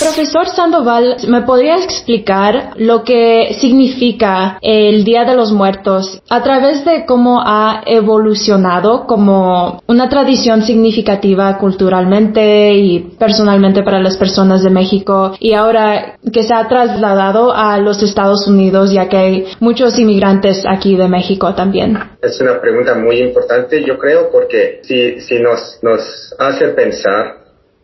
Profesor 0.04 0.48
Sandoval, 0.48 1.16
¿me 1.30 1.44
podría 1.44 1.78
explicar 1.78 2.72
lo 2.76 3.06
que 3.06 3.56
significa 3.62 4.58
el 4.62 5.06
Día 5.06 5.24
de 5.24 5.34
los 5.34 5.54
Muertos 5.54 6.22
a 6.30 6.44
través 6.44 6.84
de 6.84 7.06
cómo 7.06 7.42
ha 7.42 7.84
evolucionado 7.86 9.08
como 9.08 9.82
una 9.88 10.10
tradición 10.10 10.62
significativa 10.64 11.58
culturalmente 11.58 12.74
y 12.74 13.00
personalmente 13.18 13.82
para 13.84 14.02
las 14.02 14.18
personas 14.18 14.62
de 14.62 14.72
México 14.72 15.38
y 15.40 15.54
ahora 15.54 16.18
que 16.34 16.44
se 16.44 16.54
ha 16.54 16.68
trasladado 16.68 17.54
a 17.54 17.78
los 17.78 18.04
Estados 18.04 18.46
Unidos 18.46 18.92
ya 18.92 19.08
que 19.08 19.18
hay 19.18 19.46
muchos 19.62 19.98
inmigrantes 19.98 20.66
aquí 20.68 20.98
de 20.98 21.08
México 21.08 21.56
también? 21.56 21.98
Es 22.22 22.42
una 22.42 22.60
pregunta 22.60 22.94
muy 22.96 23.20
importante, 23.20 23.82
yo 23.86 23.98
creo, 23.98 24.30
porque 24.32 24.82
si, 24.84 25.22
si 25.22 25.40
nos, 25.40 25.80
nos 25.82 26.36
hace 26.38 26.70
pensar 26.70 27.38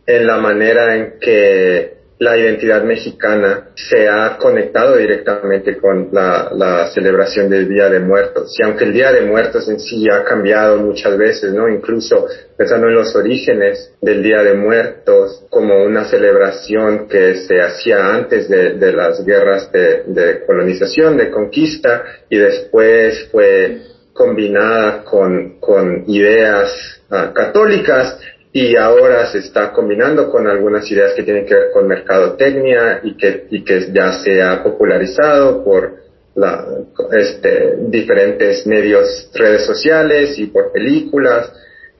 en 0.06 0.28
la 0.28 0.38
manera 0.38 0.96
en 0.96 1.14
que 1.22 1.99
la 2.20 2.38
identidad 2.38 2.84
mexicana 2.84 3.70
se 3.76 4.10
ha 4.10 4.38
conectado 4.38 4.98
directamente 4.98 5.78
con 5.78 6.10
la, 6.12 6.90
celebración 6.94 7.50
del 7.50 7.70
Día 7.70 7.90
de 7.90 8.00
Muertos. 8.00 8.56
Y 8.60 8.64
aunque 8.64 8.84
el 8.84 8.94
Día 8.94 9.12
de 9.14 9.22
Muertos 9.22 9.70
en 9.70 9.80
sí 9.80 10.06
ha 10.10 10.26
cambiado 10.26 10.78
muchas 10.78 11.18
veces, 11.18 11.54
¿no? 11.54 11.70
Incluso 11.70 12.28
pensando 12.58 12.88
en 12.88 12.96
los 12.96 13.16
orígenes 13.16 13.94
del 14.02 14.22
Día 14.22 14.44
de 14.44 14.54
Muertos 14.54 15.46
como 15.50 15.82
una 15.84 16.06
celebración 16.06 17.08
que 17.08 17.36
se 17.36 17.62
hacía 17.62 18.14
antes 18.14 18.50
de, 18.50 18.92
las 18.92 19.24
guerras 19.26 19.72
de, 19.72 20.44
colonización, 20.46 21.16
de 21.16 21.30
conquista, 21.30 22.04
y 22.30 22.38
después 22.38 23.30
fue 23.32 23.78
combinada 24.12 25.06
con, 25.06 26.04
ideas 26.08 27.02
ah, 27.10 27.32
católicas, 27.34 28.20
y 28.52 28.76
ahora 28.76 29.32
se 29.32 29.40
está 29.40 29.72
combinando 29.72 30.30
con 30.30 30.48
algunas 30.48 30.90
ideas 30.92 31.14
que 31.14 31.24
tienen 31.24 31.46
que 31.46 31.54
ver 31.54 31.72
con 31.72 31.88
mercadotecnia 31.88 33.02
y 33.04 33.16
que, 33.16 33.46
y 33.52 33.64
que 33.64 33.92
ya 33.92 34.12
se 34.24 34.42
ha 34.42 34.64
popularizado 34.64 35.64
por 35.64 36.00
la, 36.36 36.66
este, 37.12 37.76
diferentes 37.90 38.66
medios, 38.66 39.30
redes 39.36 39.66
sociales 39.66 40.40
y 40.40 40.48
por 40.48 40.72
películas. 40.72 41.52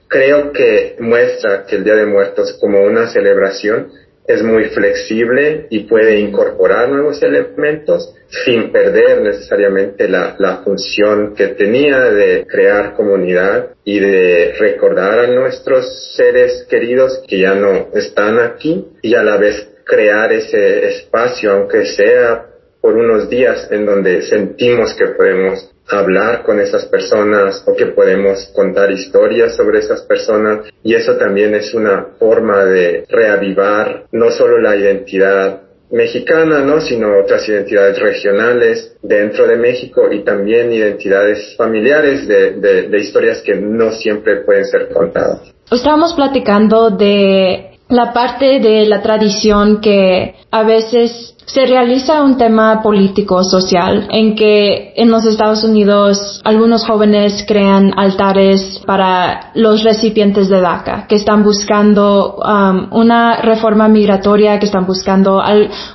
Creo 0.08 0.52
que 0.52 0.96
muestra 0.98 1.64
que 1.66 1.76
el 1.76 1.84
Día 1.84 1.94
de 1.94 2.06
Muertos 2.06 2.58
como 2.60 2.82
una 2.82 3.08
celebración 3.12 3.92
es 4.26 4.42
muy 4.42 4.64
flexible 4.64 5.66
y 5.70 5.80
puede 5.80 6.20
incorporar 6.20 6.88
nuevos 6.88 7.22
elementos 7.22 8.14
sin 8.44 8.70
perder 8.70 9.22
necesariamente 9.22 10.08
la, 10.08 10.36
la, 10.38 10.58
función 10.58 11.34
que 11.34 11.48
tenía 11.48 11.98
de 12.10 12.46
crear 12.46 12.94
comunidad 12.94 13.70
y 13.84 13.98
de 13.98 14.54
recordar 14.58 15.18
a 15.20 15.26
nuestros 15.26 16.14
seres 16.14 16.66
queridos 16.70 17.22
que 17.26 17.40
ya 17.40 17.54
no 17.54 17.88
están 17.94 18.38
aquí 18.38 18.86
y 19.02 19.14
a 19.14 19.24
la 19.24 19.36
vez 19.36 19.68
crear 19.84 20.32
ese 20.32 20.86
espacio, 20.86 21.52
aunque 21.52 21.84
sea 21.86 22.46
por 22.80 22.96
unos 22.96 23.28
días 23.28 23.68
en 23.70 23.84
donde 23.84 24.22
sentimos 24.22 24.94
que 24.94 25.06
podemos 25.08 25.69
hablar 25.88 26.42
con 26.42 26.60
esas 26.60 26.86
personas 26.86 27.64
o 27.66 27.74
que 27.74 27.86
podemos 27.86 28.50
contar 28.54 28.90
historias 28.90 29.56
sobre 29.56 29.80
esas 29.80 30.02
personas 30.02 30.68
y 30.82 30.94
eso 30.94 31.16
también 31.16 31.54
es 31.54 31.74
una 31.74 32.06
forma 32.18 32.64
de 32.64 33.04
reavivar 33.08 34.04
no 34.12 34.30
solo 34.30 34.58
la 34.58 34.76
identidad 34.76 35.62
mexicana, 35.90 36.60
¿no? 36.60 36.80
sino 36.80 37.18
otras 37.18 37.48
identidades 37.48 37.98
regionales 37.98 38.96
dentro 39.02 39.46
de 39.46 39.56
México 39.56 40.12
y 40.12 40.22
también 40.22 40.72
identidades 40.72 41.56
familiares 41.56 42.28
de, 42.28 42.52
de, 42.52 42.82
de 42.88 42.98
historias 42.98 43.42
que 43.42 43.56
no 43.56 43.90
siempre 43.92 44.42
pueden 44.42 44.64
ser 44.64 44.88
contadas. 44.88 45.52
Estábamos 45.70 46.14
platicando 46.14 46.90
de 46.90 47.69
la 47.90 48.12
parte 48.12 48.60
de 48.60 48.86
la 48.86 49.02
tradición 49.02 49.80
que 49.80 50.36
a 50.50 50.62
veces 50.62 51.34
se 51.44 51.66
realiza 51.66 52.22
un 52.22 52.36
tema 52.36 52.80
político 52.80 53.42
social 53.42 54.06
en 54.10 54.36
que 54.36 54.92
en 54.94 55.10
los 55.10 55.24
Estados 55.26 55.64
Unidos 55.64 56.40
algunos 56.44 56.86
jóvenes 56.86 57.44
crean 57.46 57.92
altares 57.96 58.80
para 58.86 59.50
los 59.54 59.82
recipientes 59.82 60.48
de 60.48 60.60
DACA 60.60 61.06
que 61.08 61.16
están 61.16 61.42
buscando 61.42 62.36
um, 62.36 62.96
una 62.96 63.38
reforma 63.42 63.88
migratoria, 63.88 64.60
que 64.60 64.66
están 64.66 64.86
buscando 64.86 65.42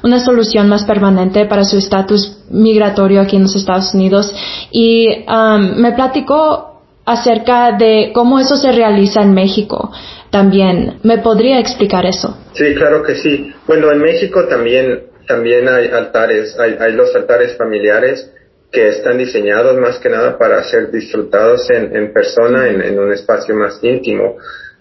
una 0.03 0.19
solución 0.19 0.67
más 0.67 0.83
permanente 0.83 1.45
para 1.45 1.63
su 1.63 1.77
estatus 1.77 2.37
migratorio 2.49 3.21
aquí 3.21 3.37
en 3.37 3.43
los 3.43 3.55
Estados 3.55 3.93
Unidos. 3.93 4.33
Y 4.71 5.07
um, 5.29 5.77
me 5.77 5.93
platicó 5.93 6.81
acerca 7.05 7.71
de 7.71 8.11
cómo 8.13 8.39
eso 8.39 8.57
se 8.57 8.73
realiza 8.73 9.21
en 9.21 9.33
México 9.33 9.91
también. 10.35 10.99
¿Me 11.03 11.19
podría 11.19 11.61
explicar 11.61 12.05
eso? 12.05 12.37
Sí, 12.55 12.75
claro 12.75 13.01
que 13.03 13.15
sí. 13.15 13.53
Bueno, 13.67 13.89
en 13.89 13.99
México 13.99 14.45
también, 14.49 15.03
también 15.25 15.69
hay 15.69 15.87
altares, 15.87 16.59
hay, 16.59 16.75
hay 16.77 16.91
los 16.91 17.15
altares 17.15 17.55
familiares 17.55 18.29
que 18.69 18.89
están 18.89 19.17
diseñados 19.17 19.77
más 19.79 19.97
que 19.99 20.09
nada 20.09 20.37
para 20.37 20.61
ser 20.63 20.91
disfrutados 20.91 21.69
en, 21.69 21.95
en 21.95 22.11
persona, 22.11 22.67
en, 22.67 22.99
un 22.99 23.13
espacio 23.13 23.55
más 23.55 23.79
íntimo, 23.81 24.35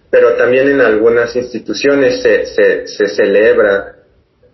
pero 0.09 0.33
también 0.33 0.67
en 0.67 0.81
algunas 0.81 1.33
instituciones 1.37 2.21
se, 2.21 2.47
se, 2.47 2.87
se 2.87 3.07
celebra 3.07 3.95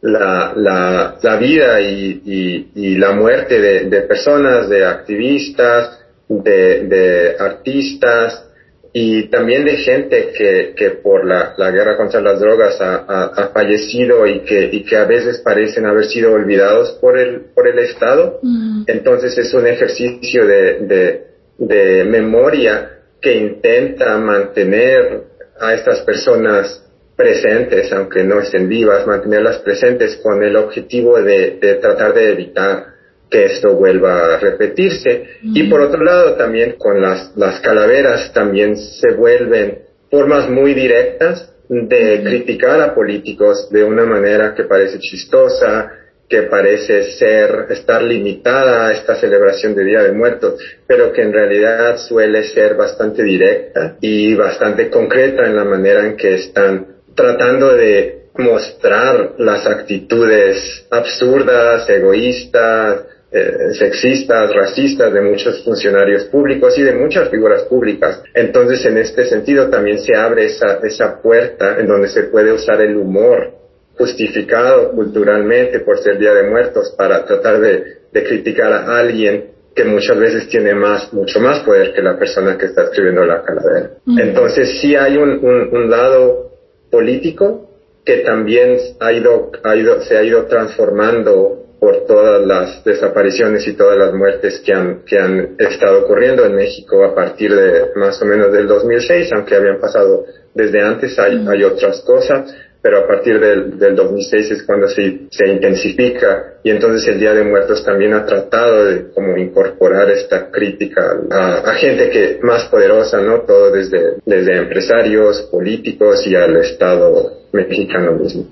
la, 0.02 0.54
la, 0.56 1.18
la 1.20 1.36
vida 1.38 1.82
y, 1.82 2.22
y, 2.24 2.72
y, 2.76 2.98
la 2.98 3.14
muerte 3.14 3.60
de, 3.60 3.86
de 3.86 4.02
personas, 4.02 4.70
de 4.70 4.86
activistas, 4.86 6.00
de, 6.30 6.84
de 6.88 7.36
artistas, 7.40 8.51
y 8.94 9.30
también 9.30 9.64
de 9.64 9.78
gente 9.78 10.34
que, 10.38 10.74
que 10.76 10.90
por 10.92 11.26
la, 11.26 11.54
la, 11.58 11.72
guerra 11.72 11.96
contra 11.96 12.20
las 12.20 12.42
drogas 12.42 12.80
ha, 12.82 12.96
ha, 12.98 13.48
fallecido 13.50 14.28
y 14.28 14.42
que, 14.42 14.70
y 14.70 14.84
que 14.84 14.98
a 14.98 15.06
veces 15.06 15.40
parecen 15.40 15.86
haber 15.86 16.06
sido 16.06 16.34
olvidados 16.34 16.98
por 17.00 17.18
el, 17.18 17.42
por 17.56 17.70
el 17.70 17.80
Estado. 17.80 18.40
Mm. 18.42 18.84
Entonces 18.88 19.38
es 19.38 19.54
un 19.54 19.66
ejercicio 19.66 20.46
de, 20.46 20.80
de, 20.82 21.24
de, 21.58 22.04
memoria 22.04 23.00
que 23.22 23.34
intenta 23.34 24.18
mantener 24.18 25.24
a 25.58 25.74
estas 25.74 26.02
personas 26.02 26.86
presentes, 27.16 27.94
aunque 27.94 28.26
no 28.26 28.42
estén 28.42 28.68
vivas, 28.68 29.08
mantenerlas 29.08 29.60
presentes 29.60 30.18
con 30.18 30.44
el 30.44 30.58
objetivo 30.58 31.22
de, 31.22 31.60
de 31.62 31.76
tratar 31.76 32.14
de 32.14 32.32
evitar 32.32 32.91
que 33.32 33.46
esto 33.46 33.76
vuelva 33.76 34.36
a 34.36 34.40
repetirse. 34.40 35.26
Y 35.42 35.64
por 35.70 35.80
otro 35.82 36.04
lado, 36.04 36.34
también 36.34 36.76
con 36.78 37.02
las, 37.02 37.36
las 37.38 37.62
calaveras 37.62 38.34
también 38.34 38.76
se 38.76 39.14
vuelven 39.14 39.84
formas 40.12 40.50
muy 40.50 40.74
directas 40.74 41.50
de 41.70 42.22
criticar 42.22 42.82
a 42.82 42.94
políticos 42.94 43.70
de 43.72 43.86
una 43.86 44.06
manera 44.06 44.54
que 44.54 44.66
parece 44.66 45.00
chistosa, 45.00 45.90
que 46.28 46.44
parece 46.44 47.04
ser, 47.14 47.68
estar 47.70 48.04
limitada 48.04 48.88
a 48.88 48.94
esta 48.94 49.16
celebración 49.16 49.74
de 49.76 49.86
Día 49.86 50.04
de 50.04 50.12
Muertos, 50.12 50.62
pero 50.86 51.14
que 51.14 51.22
en 51.22 51.32
realidad 51.32 51.98
suele 51.98 52.44
ser 52.44 52.76
bastante 52.76 53.24
directa 53.24 53.96
y 54.02 54.36
bastante 54.36 54.90
concreta 54.90 55.46
en 55.46 55.56
la 55.56 55.64
manera 55.64 56.06
en 56.06 56.18
que 56.18 56.36
están 56.36 56.88
tratando 57.16 57.74
de 57.74 58.22
mostrar 58.38 59.36
las 59.38 59.66
actitudes 59.66 60.86
absurdas, 60.90 61.90
egoístas, 61.90 63.06
eh, 63.32 63.74
sexistas, 63.74 64.54
racistas 64.54 65.14
de 65.14 65.22
muchos 65.22 65.64
funcionarios 65.64 66.26
públicos 66.26 66.78
y 66.78 66.84
de 66.84 66.94
muchas 66.94 67.30
figuras 67.30 67.64
públicas. 67.64 68.22
Entonces, 68.34 68.86
en 68.86 68.98
este 68.98 69.26
sentido, 69.26 69.70
también 69.70 70.00
se 70.00 70.16
abre 70.16 70.46
esa, 70.46 70.80
esa 70.84 71.22
puerta 71.22 71.80
en 71.80 71.88
donde 71.88 72.10
se 72.10 72.24
puede 72.24 72.52
usar 72.52 72.82
el 72.82 72.98
humor 72.98 73.54
justificado 73.98 74.92
culturalmente 74.92 75.80
por 75.82 76.00
ser 76.00 76.18
Día 76.18 76.34
de 76.34 76.50
Muertos 76.50 76.94
para 76.98 77.24
tratar 77.24 77.60
de, 77.60 77.84
de 78.12 78.24
criticar 78.24 78.72
a 78.74 78.98
alguien 78.98 79.52
que 79.76 79.86
muchas 79.86 80.20
veces 80.20 80.50
tiene 80.50 80.76
más, 80.76 81.14
mucho 81.14 81.40
más 81.40 81.60
poder 81.64 81.94
que 81.94 82.02
la 82.02 82.18
persona 82.18 82.58
que 82.58 82.66
está 82.66 82.84
escribiendo 82.84 83.24
la 83.24 83.42
calavera. 83.44 83.92
Entonces 84.18 84.82
sí 84.82 84.96
hay 84.96 85.18
un, 85.18 85.40
un, 85.44 85.70
un, 85.74 85.90
lado 85.90 86.52
político 86.90 87.70
que 88.04 88.18
también 88.18 88.78
ha 89.00 89.14
ido, 89.14 89.52
ha 89.64 89.76
ido, 89.76 90.02
se 90.02 90.18
ha 90.18 90.24
ido 90.24 90.46
transformando 90.46 91.62
por 91.82 92.06
todas 92.06 92.46
las 92.46 92.84
desapariciones 92.84 93.68
y 93.68 93.74
todas 93.74 93.98
las 93.98 94.14
muertes 94.14 94.62
que 94.64 94.72
han, 94.72 95.02
que 95.04 95.18
han 95.18 95.56
estado 95.58 96.04
ocurriendo 96.04 96.46
en 96.46 96.54
México 96.54 97.04
a 97.04 97.16
partir 97.16 97.56
de 97.56 97.88
más 97.96 98.22
o 98.22 98.26
menos 98.26 98.52
del 98.52 98.68
2006, 98.68 99.34
aunque 99.34 99.56
habían 99.56 99.80
pasado 99.80 100.26
desde 100.54 100.80
antes, 100.80 101.18
hay, 101.18 101.44
hay 101.50 101.64
otras 101.64 102.02
cosas, 102.02 102.56
pero 102.84 103.00
a 103.00 103.08
partir 103.08 103.40
del, 103.40 103.80
del 103.80 103.96
2006 103.96 104.52
es 104.52 104.64
cuando 104.64 104.88
se, 104.90 105.22
se, 105.32 105.48
intensifica 105.48 106.60
y 106.64 106.70
entonces 106.70 107.08
el 107.08 107.20
Día 107.20 107.34
de 107.34 107.46
Muertos 107.46 107.84
también 107.84 108.14
ha 108.14 108.28
tratado 108.28 108.86
de 108.86 109.12
como 109.12 109.36
incorporar 109.38 110.08
esta 110.12 110.52
crítica 110.52 111.02
a, 111.32 111.62
a 111.68 111.74
gente 111.74 112.12
que 112.12 112.40
más 112.44 112.66
poderosa, 112.66 113.20
¿no? 113.22 113.42
Todo 113.42 113.72
desde, 113.72 114.18
desde 114.24 114.56
empresarios, 114.56 115.42
políticos 115.50 116.28
y 116.28 116.36
al 116.36 116.58
Estado 116.58 117.42
mexicano 117.52 118.12
mismo. 118.12 118.46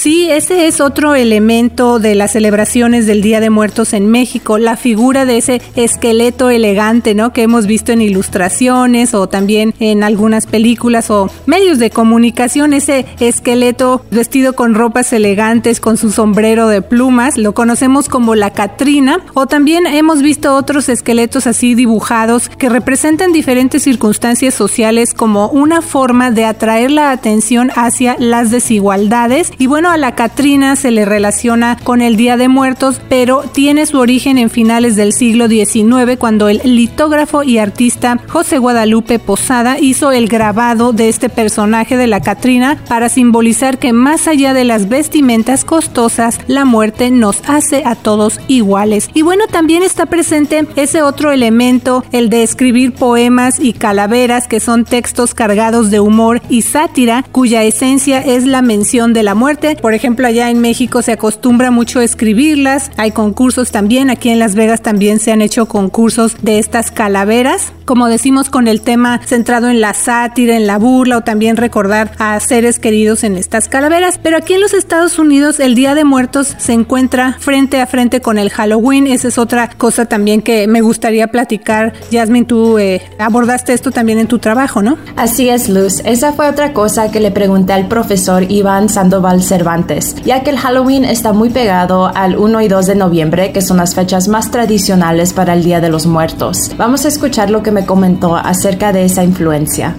Sí, 0.00 0.30
ese 0.30 0.66
es 0.66 0.80
otro 0.80 1.14
elemento 1.14 1.98
de 1.98 2.14
las 2.14 2.32
celebraciones 2.32 3.04
del 3.04 3.20
Día 3.20 3.38
de 3.38 3.50
Muertos 3.50 3.92
en 3.92 4.06
México, 4.06 4.56
la 4.56 4.78
figura 4.78 5.26
de 5.26 5.36
ese 5.36 5.60
esqueleto 5.76 6.48
elegante, 6.48 7.14
¿no? 7.14 7.34
Que 7.34 7.42
hemos 7.42 7.66
visto 7.66 7.92
en 7.92 8.00
ilustraciones 8.00 9.12
o 9.12 9.28
también 9.28 9.74
en 9.78 10.02
algunas 10.02 10.46
películas 10.46 11.10
o 11.10 11.30
medios 11.44 11.78
de 11.78 11.90
comunicación, 11.90 12.72
ese 12.72 13.04
esqueleto 13.20 14.02
vestido 14.10 14.54
con 14.54 14.74
ropas 14.74 15.12
elegantes, 15.12 15.80
con 15.80 15.98
su 15.98 16.10
sombrero 16.10 16.68
de 16.68 16.80
plumas, 16.80 17.36
lo 17.36 17.52
conocemos 17.52 18.08
como 18.08 18.34
la 18.34 18.54
Catrina, 18.54 19.18
o 19.34 19.48
también 19.48 19.86
hemos 19.86 20.22
visto 20.22 20.56
otros 20.56 20.88
esqueletos 20.88 21.46
así 21.46 21.74
dibujados 21.74 22.48
que 22.48 22.70
representan 22.70 23.32
diferentes 23.32 23.82
circunstancias 23.82 24.54
sociales 24.54 25.12
como 25.12 25.50
una 25.50 25.82
forma 25.82 26.30
de 26.30 26.46
atraer 26.46 26.90
la 26.90 27.10
atención 27.10 27.70
hacia 27.74 28.16
las 28.18 28.50
desigualdades 28.50 29.52
y 29.58 29.66
bueno, 29.66 29.89
a 29.90 29.96
la 29.96 30.14
Catrina 30.14 30.76
se 30.76 30.92
le 30.92 31.04
relaciona 31.04 31.76
con 31.82 32.00
el 32.00 32.16
Día 32.16 32.36
de 32.36 32.46
Muertos, 32.46 33.00
pero 33.08 33.42
tiene 33.52 33.86
su 33.86 33.98
origen 33.98 34.38
en 34.38 34.48
finales 34.48 34.94
del 34.94 35.12
siglo 35.12 35.48
XIX 35.48 36.16
cuando 36.16 36.48
el 36.48 36.60
litógrafo 36.64 37.42
y 37.42 37.58
artista 37.58 38.20
José 38.28 38.58
Guadalupe 38.58 39.18
Posada 39.18 39.80
hizo 39.80 40.12
el 40.12 40.28
grabado 40.28 40.92
de 40.92 41.08
este 41.08 41.28
personaje 41.28 41.96
de 41.96 42.06
la 42.06 42.20
Catrina 42.20 42.78
para 42.88 43.08
simbolizar 43.08 43.78
que 43.78 43.92
más 43.92 44.28
allá 44.28 44.54
de 44.54 44.62
las 44.64 44.88
vestimentas 44.88 45.64
costosas, 45.64 46.38
la 46.46 46.64
muerte 46.64 47.10
nos 47.10 47.42
hace 47.48 47.82
a 47.84 47.96
todos 47.96 48.38
iguales. 48.46 49.10
Y 49.12 49.22
bueno, 49.22 49.46
también 49.50 49.82
está 49.82 50.06
presente 50.06 50.68
ese 50.76 51.02
otro 51.02 51.32
elemento, 51.32 52.04
el 52.12 52.30
de 52.30 52.44
escribir 52.44 52.92
poemas 52.92 53.58
y 53.58 53.72
calaveras, 53.72 54.46
que 54.46 54.60
son 54.60 54.84
textos 54.84 55.34
cargados 55.34 55.90
de 55.90 55.98
humor 55.98 56.42
y 56.48 56.62
sátira, 56.62 57.24
cuya 57.32 57.64
esencia 57.64 58.20
es 58.20 58.46
la 58.46 58.62
mención 58.62 59.12
de 59.12 59.24
la 59.24 59.34
muerte 59.34 59.78
por 59.80 59.94
ejemplo, 59.94 60.26
allá 60.26 60.50
en 60.50 60.60
México 60.60 61.02
se 61.02 61.12
acostumbra 61.12 61.70
mucho 61.70 62.00
a 62.00 62.04
escribirlas. 62.04 62.90
Hay 62.96 63.10
concursos 63.10 63.70
también. 63.70 64.10
Aquí 64.10 64.30
en 64.30 64.38
Las 64.38 64.54
Vegas 64.54 64.82
también 64.82 65.18
se 65.18 65.32
han 65.32 65.42
hecho 65.42 65.66
concursos 65.66 66.36
de 66.42 66.58
estas 66.58 66.90
calaveras. 66.90 67.72
Como 67.90 68.06
decimos 68.06 68.50
con 68.50 68.68
el 68.68 68.82
tema 68.82 69.20
centrado 69.24 69.68
en 69.68 69.80
la 69.80 69.94
sátira, 69.94 70.54
en 70.54 70.68
la 70.68 70.78
burla 70.78 71.16
o 71.16 71.20
también 71.22 71.56
recordar 71.56 72.12
a 72.20 72.38
seres 72.38 72.78
queridos 72.78 73.24
en 73.24 73.36
estas 73.36 73.66
calaveras. 73.66 74.16
Pero 74.22 74.36
aquí 74.36 74.54
en 74.54 74.60
los 74.60 74.74
Estados 74.74 75.18
Unidos 75.18 75.58
el 75.58 75.74
Día 75.74 75.96
de 75.96 76.04
Muertos 76.04 76.54
se 76.56 76.72
encuentra 76.72 77.36
frente 77.40 77.80
a 77.80 77.88
frente 77.88 78.20
con 78.20 78.38
el 78.38 78.50
Halloween. 78.50 79.08
Esa 79.08 79.26
es 79.26 79.38
otra 79.38 79.70
cosa 79.70 80.04
también 80.04 80.40
que 80.40 80.68
me 80.68 80.82
gustaría 80.82 81.26
platicar. 81.26 81.92
Jasmine, 82.12 82.46
tú 82.46 82.78
eh, 82.78 83.02
abordaste 83.18 83.72
esto 83.72 83.90
también 83.90 84.20
en 84.20 84.28
tu 84.28 84.38
trabajo, 84.38 84.82
¿no? 84.82 84.96
Así 85.16 85.48
es, 85.48 85.68
Luz. 85.68 86.00
Esa 86.04 86.32
fue 86.32 86.48
otra 86.48 86.72
cosa 86.72 87.10
que 87.10 87.18
le 87.18 87.32
pregunté 87.32 87.72
al 87.72 87.88
profesor 87.88 88.44
Iván 88.48 88.88
Sandoval 88.88 89.42
Cervantes 89.42 89.70
antes, 89.70 90.14
ya 90.24 90.44
que 90.44 90.50
el 90.50 90.58
Halloween 90.58 91.04
está 91.04 91.32
muy 91.32 91.50
pegado 91.50 92.06
al 92.14 92.38
1 92.38 92.60
y 92.60 92.68
2 92.68 92.86
de 92.86 92.94
noviembre, 92.94 93.50
que 93.50 93.62
son 93.62 93.78
las 93.78 93.96
fechas 93.96 94.28
más 94.28 94.52
tradicionales 94.52 95.32
para 95.32 95.54
el 95.54 95.64
Día 95.64 95.80
de 95.80 95.88
los 95.88 96.06
Muertos. 96.06 96.70
Vamos 96.76 97.04
a 97.04 97.08
escuchar 97.08 97.50
lo 97.50 97.64
que 97.64 97.72
me 97.72 97.79
comentó 97.86 98.36
acerca 98.36 98.92
de 98.92 99.04
esa 99.04 99.24
influencia. 99.24 99.94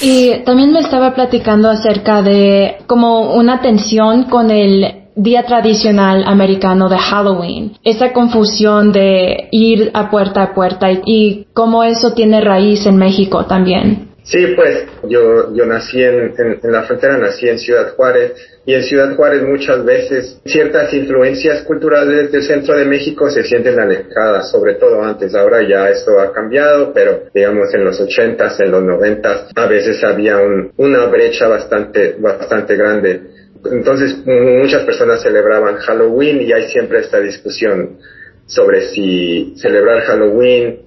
Y 0.00 0.44
también 0.44 0.72
me 0.72 0.80
estaba 0.80 1.14
platicando 1.14 1.70
acerca 1.70 2.22
de 2.22 2.78
como 2.86 3.34
una 3.34 3.60
tensión 3.60 4.24
con 4.24 4.50
el 4.50 5.06
día 5.16 5.44
tradicional 5.44 6.24
americano 6.26 6.88
de 6.88 6.98
Halloween. 6.98 7.72
Esa 7.82 8.12
confusión 8.12 8.92
de 8.92 9.48
ir 9.50 9.90
a 9.94 10.10
puerta 10.10 10.42
a 10.42 10.54
puerta 10.54 10.92
y, 10.92 11.00
y 11.06 11.46
cómo 11.54 11.82
eso 11.82 12.12
tiene 12.12 12.42
raíz 12.42 12.86
en 12.86 12.96
México 12.96 13.46
también. 13.46 14.05
Sí, 14.26 14.44
pues 14.56 14.86
yo, 15.08 15.54
yo 15.54 15.66
nací 15.66 16.02
en, 16.02 16.34
en, 16.36 16.72
la 16.72 16.82
frontera, 16.82 17.16
nací 17.16 17.48
en 17.48 17.60
Ciudad 17.60 17.94
Juárez 17.94 18.32
y 18.66 18.74
en 18.74 18.82
Ciudad 18.82 19.14
Juárez 19.14 19.42
muchas 19.42 19.84
veces 19.84 20.40
ciertas 20.44 20.92
influencias 20.92 21.62
culturales 21.62 22.32
del 22.32 22.42
centro 22.42 22.76
de 22.76 22.86
México 22.86 23.30
se 23.30 23.44
sienten 23.44 23.78
alejadas, 23.78 24.50
sobre 24.50 24.74
todo 24.74 25.00
antes. 25.00 25.32
Ahora 25.36 25.62
ya 25.62 25.88
esto 25.90 26.18
ha 26.18 26.32
cambiado, 26.32 26.92
pero 26.92 27.22
digamos 27.32 27.72
en 27.72 27.84
los 27.84 28.00
ochentas, 28.00 28.58
en 28.58 28.72
los 28.72 28.82
noventas, 28.82 29.48
a 29.54 29.66
veces 29.68 30.02
había 30.02 30.38
un, 30.38 30.72
una 30.76 31.06
brecha 31.06 31.46
bastante, 31.46 32.16
bastante 32.18 32.74
grande. 32.74 33.20
Entonces 33.64 34.26
muchas 34.26 34.82
personas 34.82 35.22
celebraban 35.22 35.76
Halloween 35.76 36.42
y 36.42 36.52
hay 36.52 36.68
siempre 36.68 36.98
esta 36.98 37.20
discusión 37.20 37.98
sobre 38.46 38.88
si 38.88 39.54
celebrar 39.56 40.00
Halloween 40.00 40.85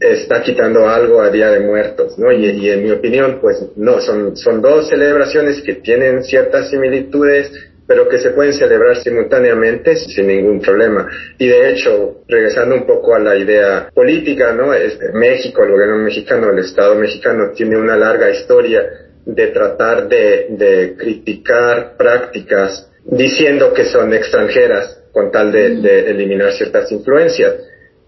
está 0.00 0.42
quitando 0.42 0.88
algo 0.88 1.20
a 1.20 1.30
Día 1.30 1.50
de 1.50 1.60
Muertos, 1.60 2.18
¿no? 2.18 2.32
Y, 2.32 2.70
en 2.70 2.82
mi 2.82 2.90
opinión, 2.90 3.38
pues 3.40 3.62
no, 3.76 4.00
son, 4.00 4.34
son 4.34 4.62
dos 4.62 4.88
celebraciones 4.88 5.60
que 5.60 5.74
tienen 5.74 6.24
ciertas 6.24 6.70
similitudes, 6.70 7.52
pero 7.86 8.08
que 8.08 8.18
se 8.18 8.30
pueden 8.30 8.54
celebrar 8.54 8.96
simultáneamente 8.96 9.96
sin 9.96 10.28
ningún 10.28 10.60
problema. 10.60 11.06
Y 11.38 11.48
de 11.48 11.70
hecho, 11.70 12.22
regresando 12.28 12.76
un 12.76 12.86
poco 12.86 13.14
a 13.14 13.18
la 13.18 13.36
idea 13.36 13.90
política, 13.92 14.52
¿no? 14.54 14.72
Este, 14.72 15.12
México, 15.12 15.62
el 15.64 15.72
gobierno 15.72 15.98
mexicano, 15.98 16.50
el 16.50 16.60
Estado 16.60 16.94
mexicano 16.94 17.50
tiene 17.54 17.76
una 17.76 17.96
larga 17.96 18.30
historia 18.30 18.82
de 19.26 19.46
tratar 19.48 20.08
de, 20.08 20.46
de 20.50 20.94
criticar 20.96 21.96
prácticas 21.98 22.90
diciendo 23.04 23.74
que 23.74 23.84
son 23.84 24.14
extranjeras 24.14 25.02
con 25.12 25.30
tal 25.30 25.52
de, 25.52 25.76
de 25.76 26.10
eliminar 26.10 26.52
ciertas 26.52 26.90
influencias. 26.90 27.54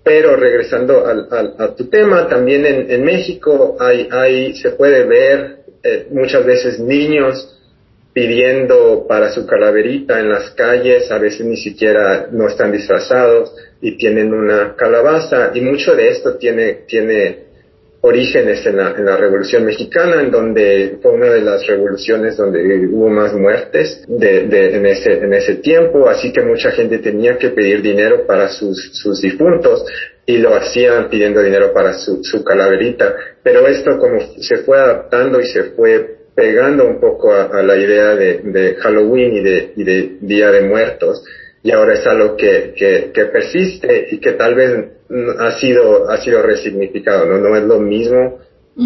Pero 0.04 0.36
regresando 0.36 1.06
al, 1.06 1.54
a 1.58 1.74
tu 1.74 1.88
tema, 1.88 2.28
también 2.28 2.66
en, 2.66 2.90
en 2.90 3.04
México 3.04 3.76
hay, 3.78 4.08
hay, 4.10 4.54
se 4.56 4.70
puede 4.70 5.04
ver 5.04 5.58
eh, 5.82 6.06
muchas 6.10 6.44
veces 6.44 6.80
niños 6.80 7.58
pidiendo 8.12 9.06
para 9.08 9.30
su 9.32 9.46
calaverita 9.46 10.20
en 10.20 10.28
las 10.28 10.50
calles, 10.50 11.10
a 11.10 11.18
veces 11.18 11.46
ni 11.46 11.56
siquiera 11.56 12.28
no 12.30 12.46
están 12.46 12.70
disfrazados 12.70 13.54
y 13.80 13.96
tienen 13.96 14.34
una 14.34 14.76
calabaza 14.76 15.52
y 15.54 15.60
mucho 15.60 15.94
de 15.94 16.08
esto 16.08 16.36
tiene, 16.36 16.84
tiene 16.86 17.51
orígenes 18.02 18.66
en 18.66 18.76
la, 18.76 18.90
en 18.90 19.04
la 19.04 19.16
Revolución 19.16 19.64
Mexicana, 19.64 20.20
en 20.20 20.30
donde 20.30 20.98
fue 21.00 21.12
una 21.12 21.30
de 21.30 21.40
las 21.40 21.64
revoluciones 21.66 22.36
donde 22.36 22.86
hubo 22.88 23.08
más 23.08 23.32
muertes 23.32 24.04
de, 24.08 24.40
en, 24.76 24.86
ese, 24.86 25.12
en 25.12 25.32
ese 25.32 25.56
tiempo, 25.56 26.08
así 26.08 26.32
que 26.32 26.42
mucha 26.42 26.72
gente 26.72 26.98
tenía 26.98 27.38
que 27.38 27.50
pedir 27.50 27.80
dinero 27.80 28.26
para 28.26 28.48
sus, 28.48 28.90
sus 28.92 29.22
difuntos 29.22 29.84
y 30.26 30.38
lo 30.38 30.54
hacían 30.54 31.08
pidiendo 31.08 31.40
dinero 31.42 31.72
para 31.72 31.92
su, 31.94 32.24
su 32.24 32.44
calaverita. 32.44 33.14
Pero 33.42 33.68
esto 33.68 33.96
como 33.98 34.20
se 34.36 34.58
fue 34.58 34.78
adaptando 34.78 35.40
y 35.40 35.46
se 35.46 35.64
fue 35.70 36.22
pegando 36.34 36.86
un 36.86 37.00
poco 37.00 37.32
a, 37.32 37.62
la 37.62 37.76
idea 37.76 38.16
de, 38.16 38.40
de 38.44 38.74
Halloween 38.76 39.36
y 39.36 39.40
de, 39.42 39.72
y 39.76 39.84
de 39.84 40.16
Día 40.20 40.50
de 40.50 40.62
Muertos, 40.62 41.22
y 41.62 41.70
ahora 41.70 41.94
es 41.94 42.06
algo 42.06 42.36
que, 42.36 42.74
que, 42.76 43.10
que 43.12 43.24
persiste 43.26 44.08
y 44.10 44.18
que 44.18 44.32
tal 44.32 44.54
vez 44.54 44.84
ha 45.38 45.58
sido, 45.58 46.10
ha 46.10 46.16
sido 46.18 46.42
resignificado, 46.42 47.26
¿no? 47.26 47.38
No 47.38 47.56
es 47.56 47.62
lo 47.62 47.78
mismo 47.78 48.40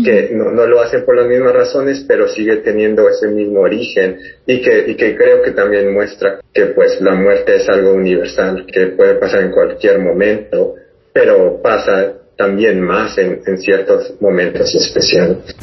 que 0.05 0.31
no, 0.33 0.51
no, 0.51 0.67
lo 0.67 0.81
hacen 0.81 1.05
por 1.05 1.17
las 1.17 1.29
mismas 1.29 1.53
razones, 1.53 2.05
pero 2.09 2.29
sigue 2.29 2.57
teniendo 2.57 3.09
ese 3.09 3.29
mismo 3.29 3.61
origen 3.61 4.19
y 4.45 4.61
que, 4.61 4.91
y 4.91 4.97
que 4.97 5.17
creo 5.17 5.43
que 5.43 5.53
también 5.53 5.93
muestra 5.95 6.41
que 6.53 6.67
pues 6.67 7.01
la 7.01 7.15
muerte 7.15 7.57
es 7.57 7.69
algo 7.69 7.93
universal, 7.93 8.67
que 8.67 8.89
puede 8.89 9.15
pasar 9.15 9.43
en 9.43 9.53
cualquier 9.53 10.01
momento, 10.01 10.75
pero 11.13 11.63
pasa 11.63 12.15
también 12.37 12.81
más 12.81 13.17
en, 13.17 13.41
en 13.47 13.59
ciertos 13.59 14.21
momentos 14.21 14.75
especiales. 14.75 15.55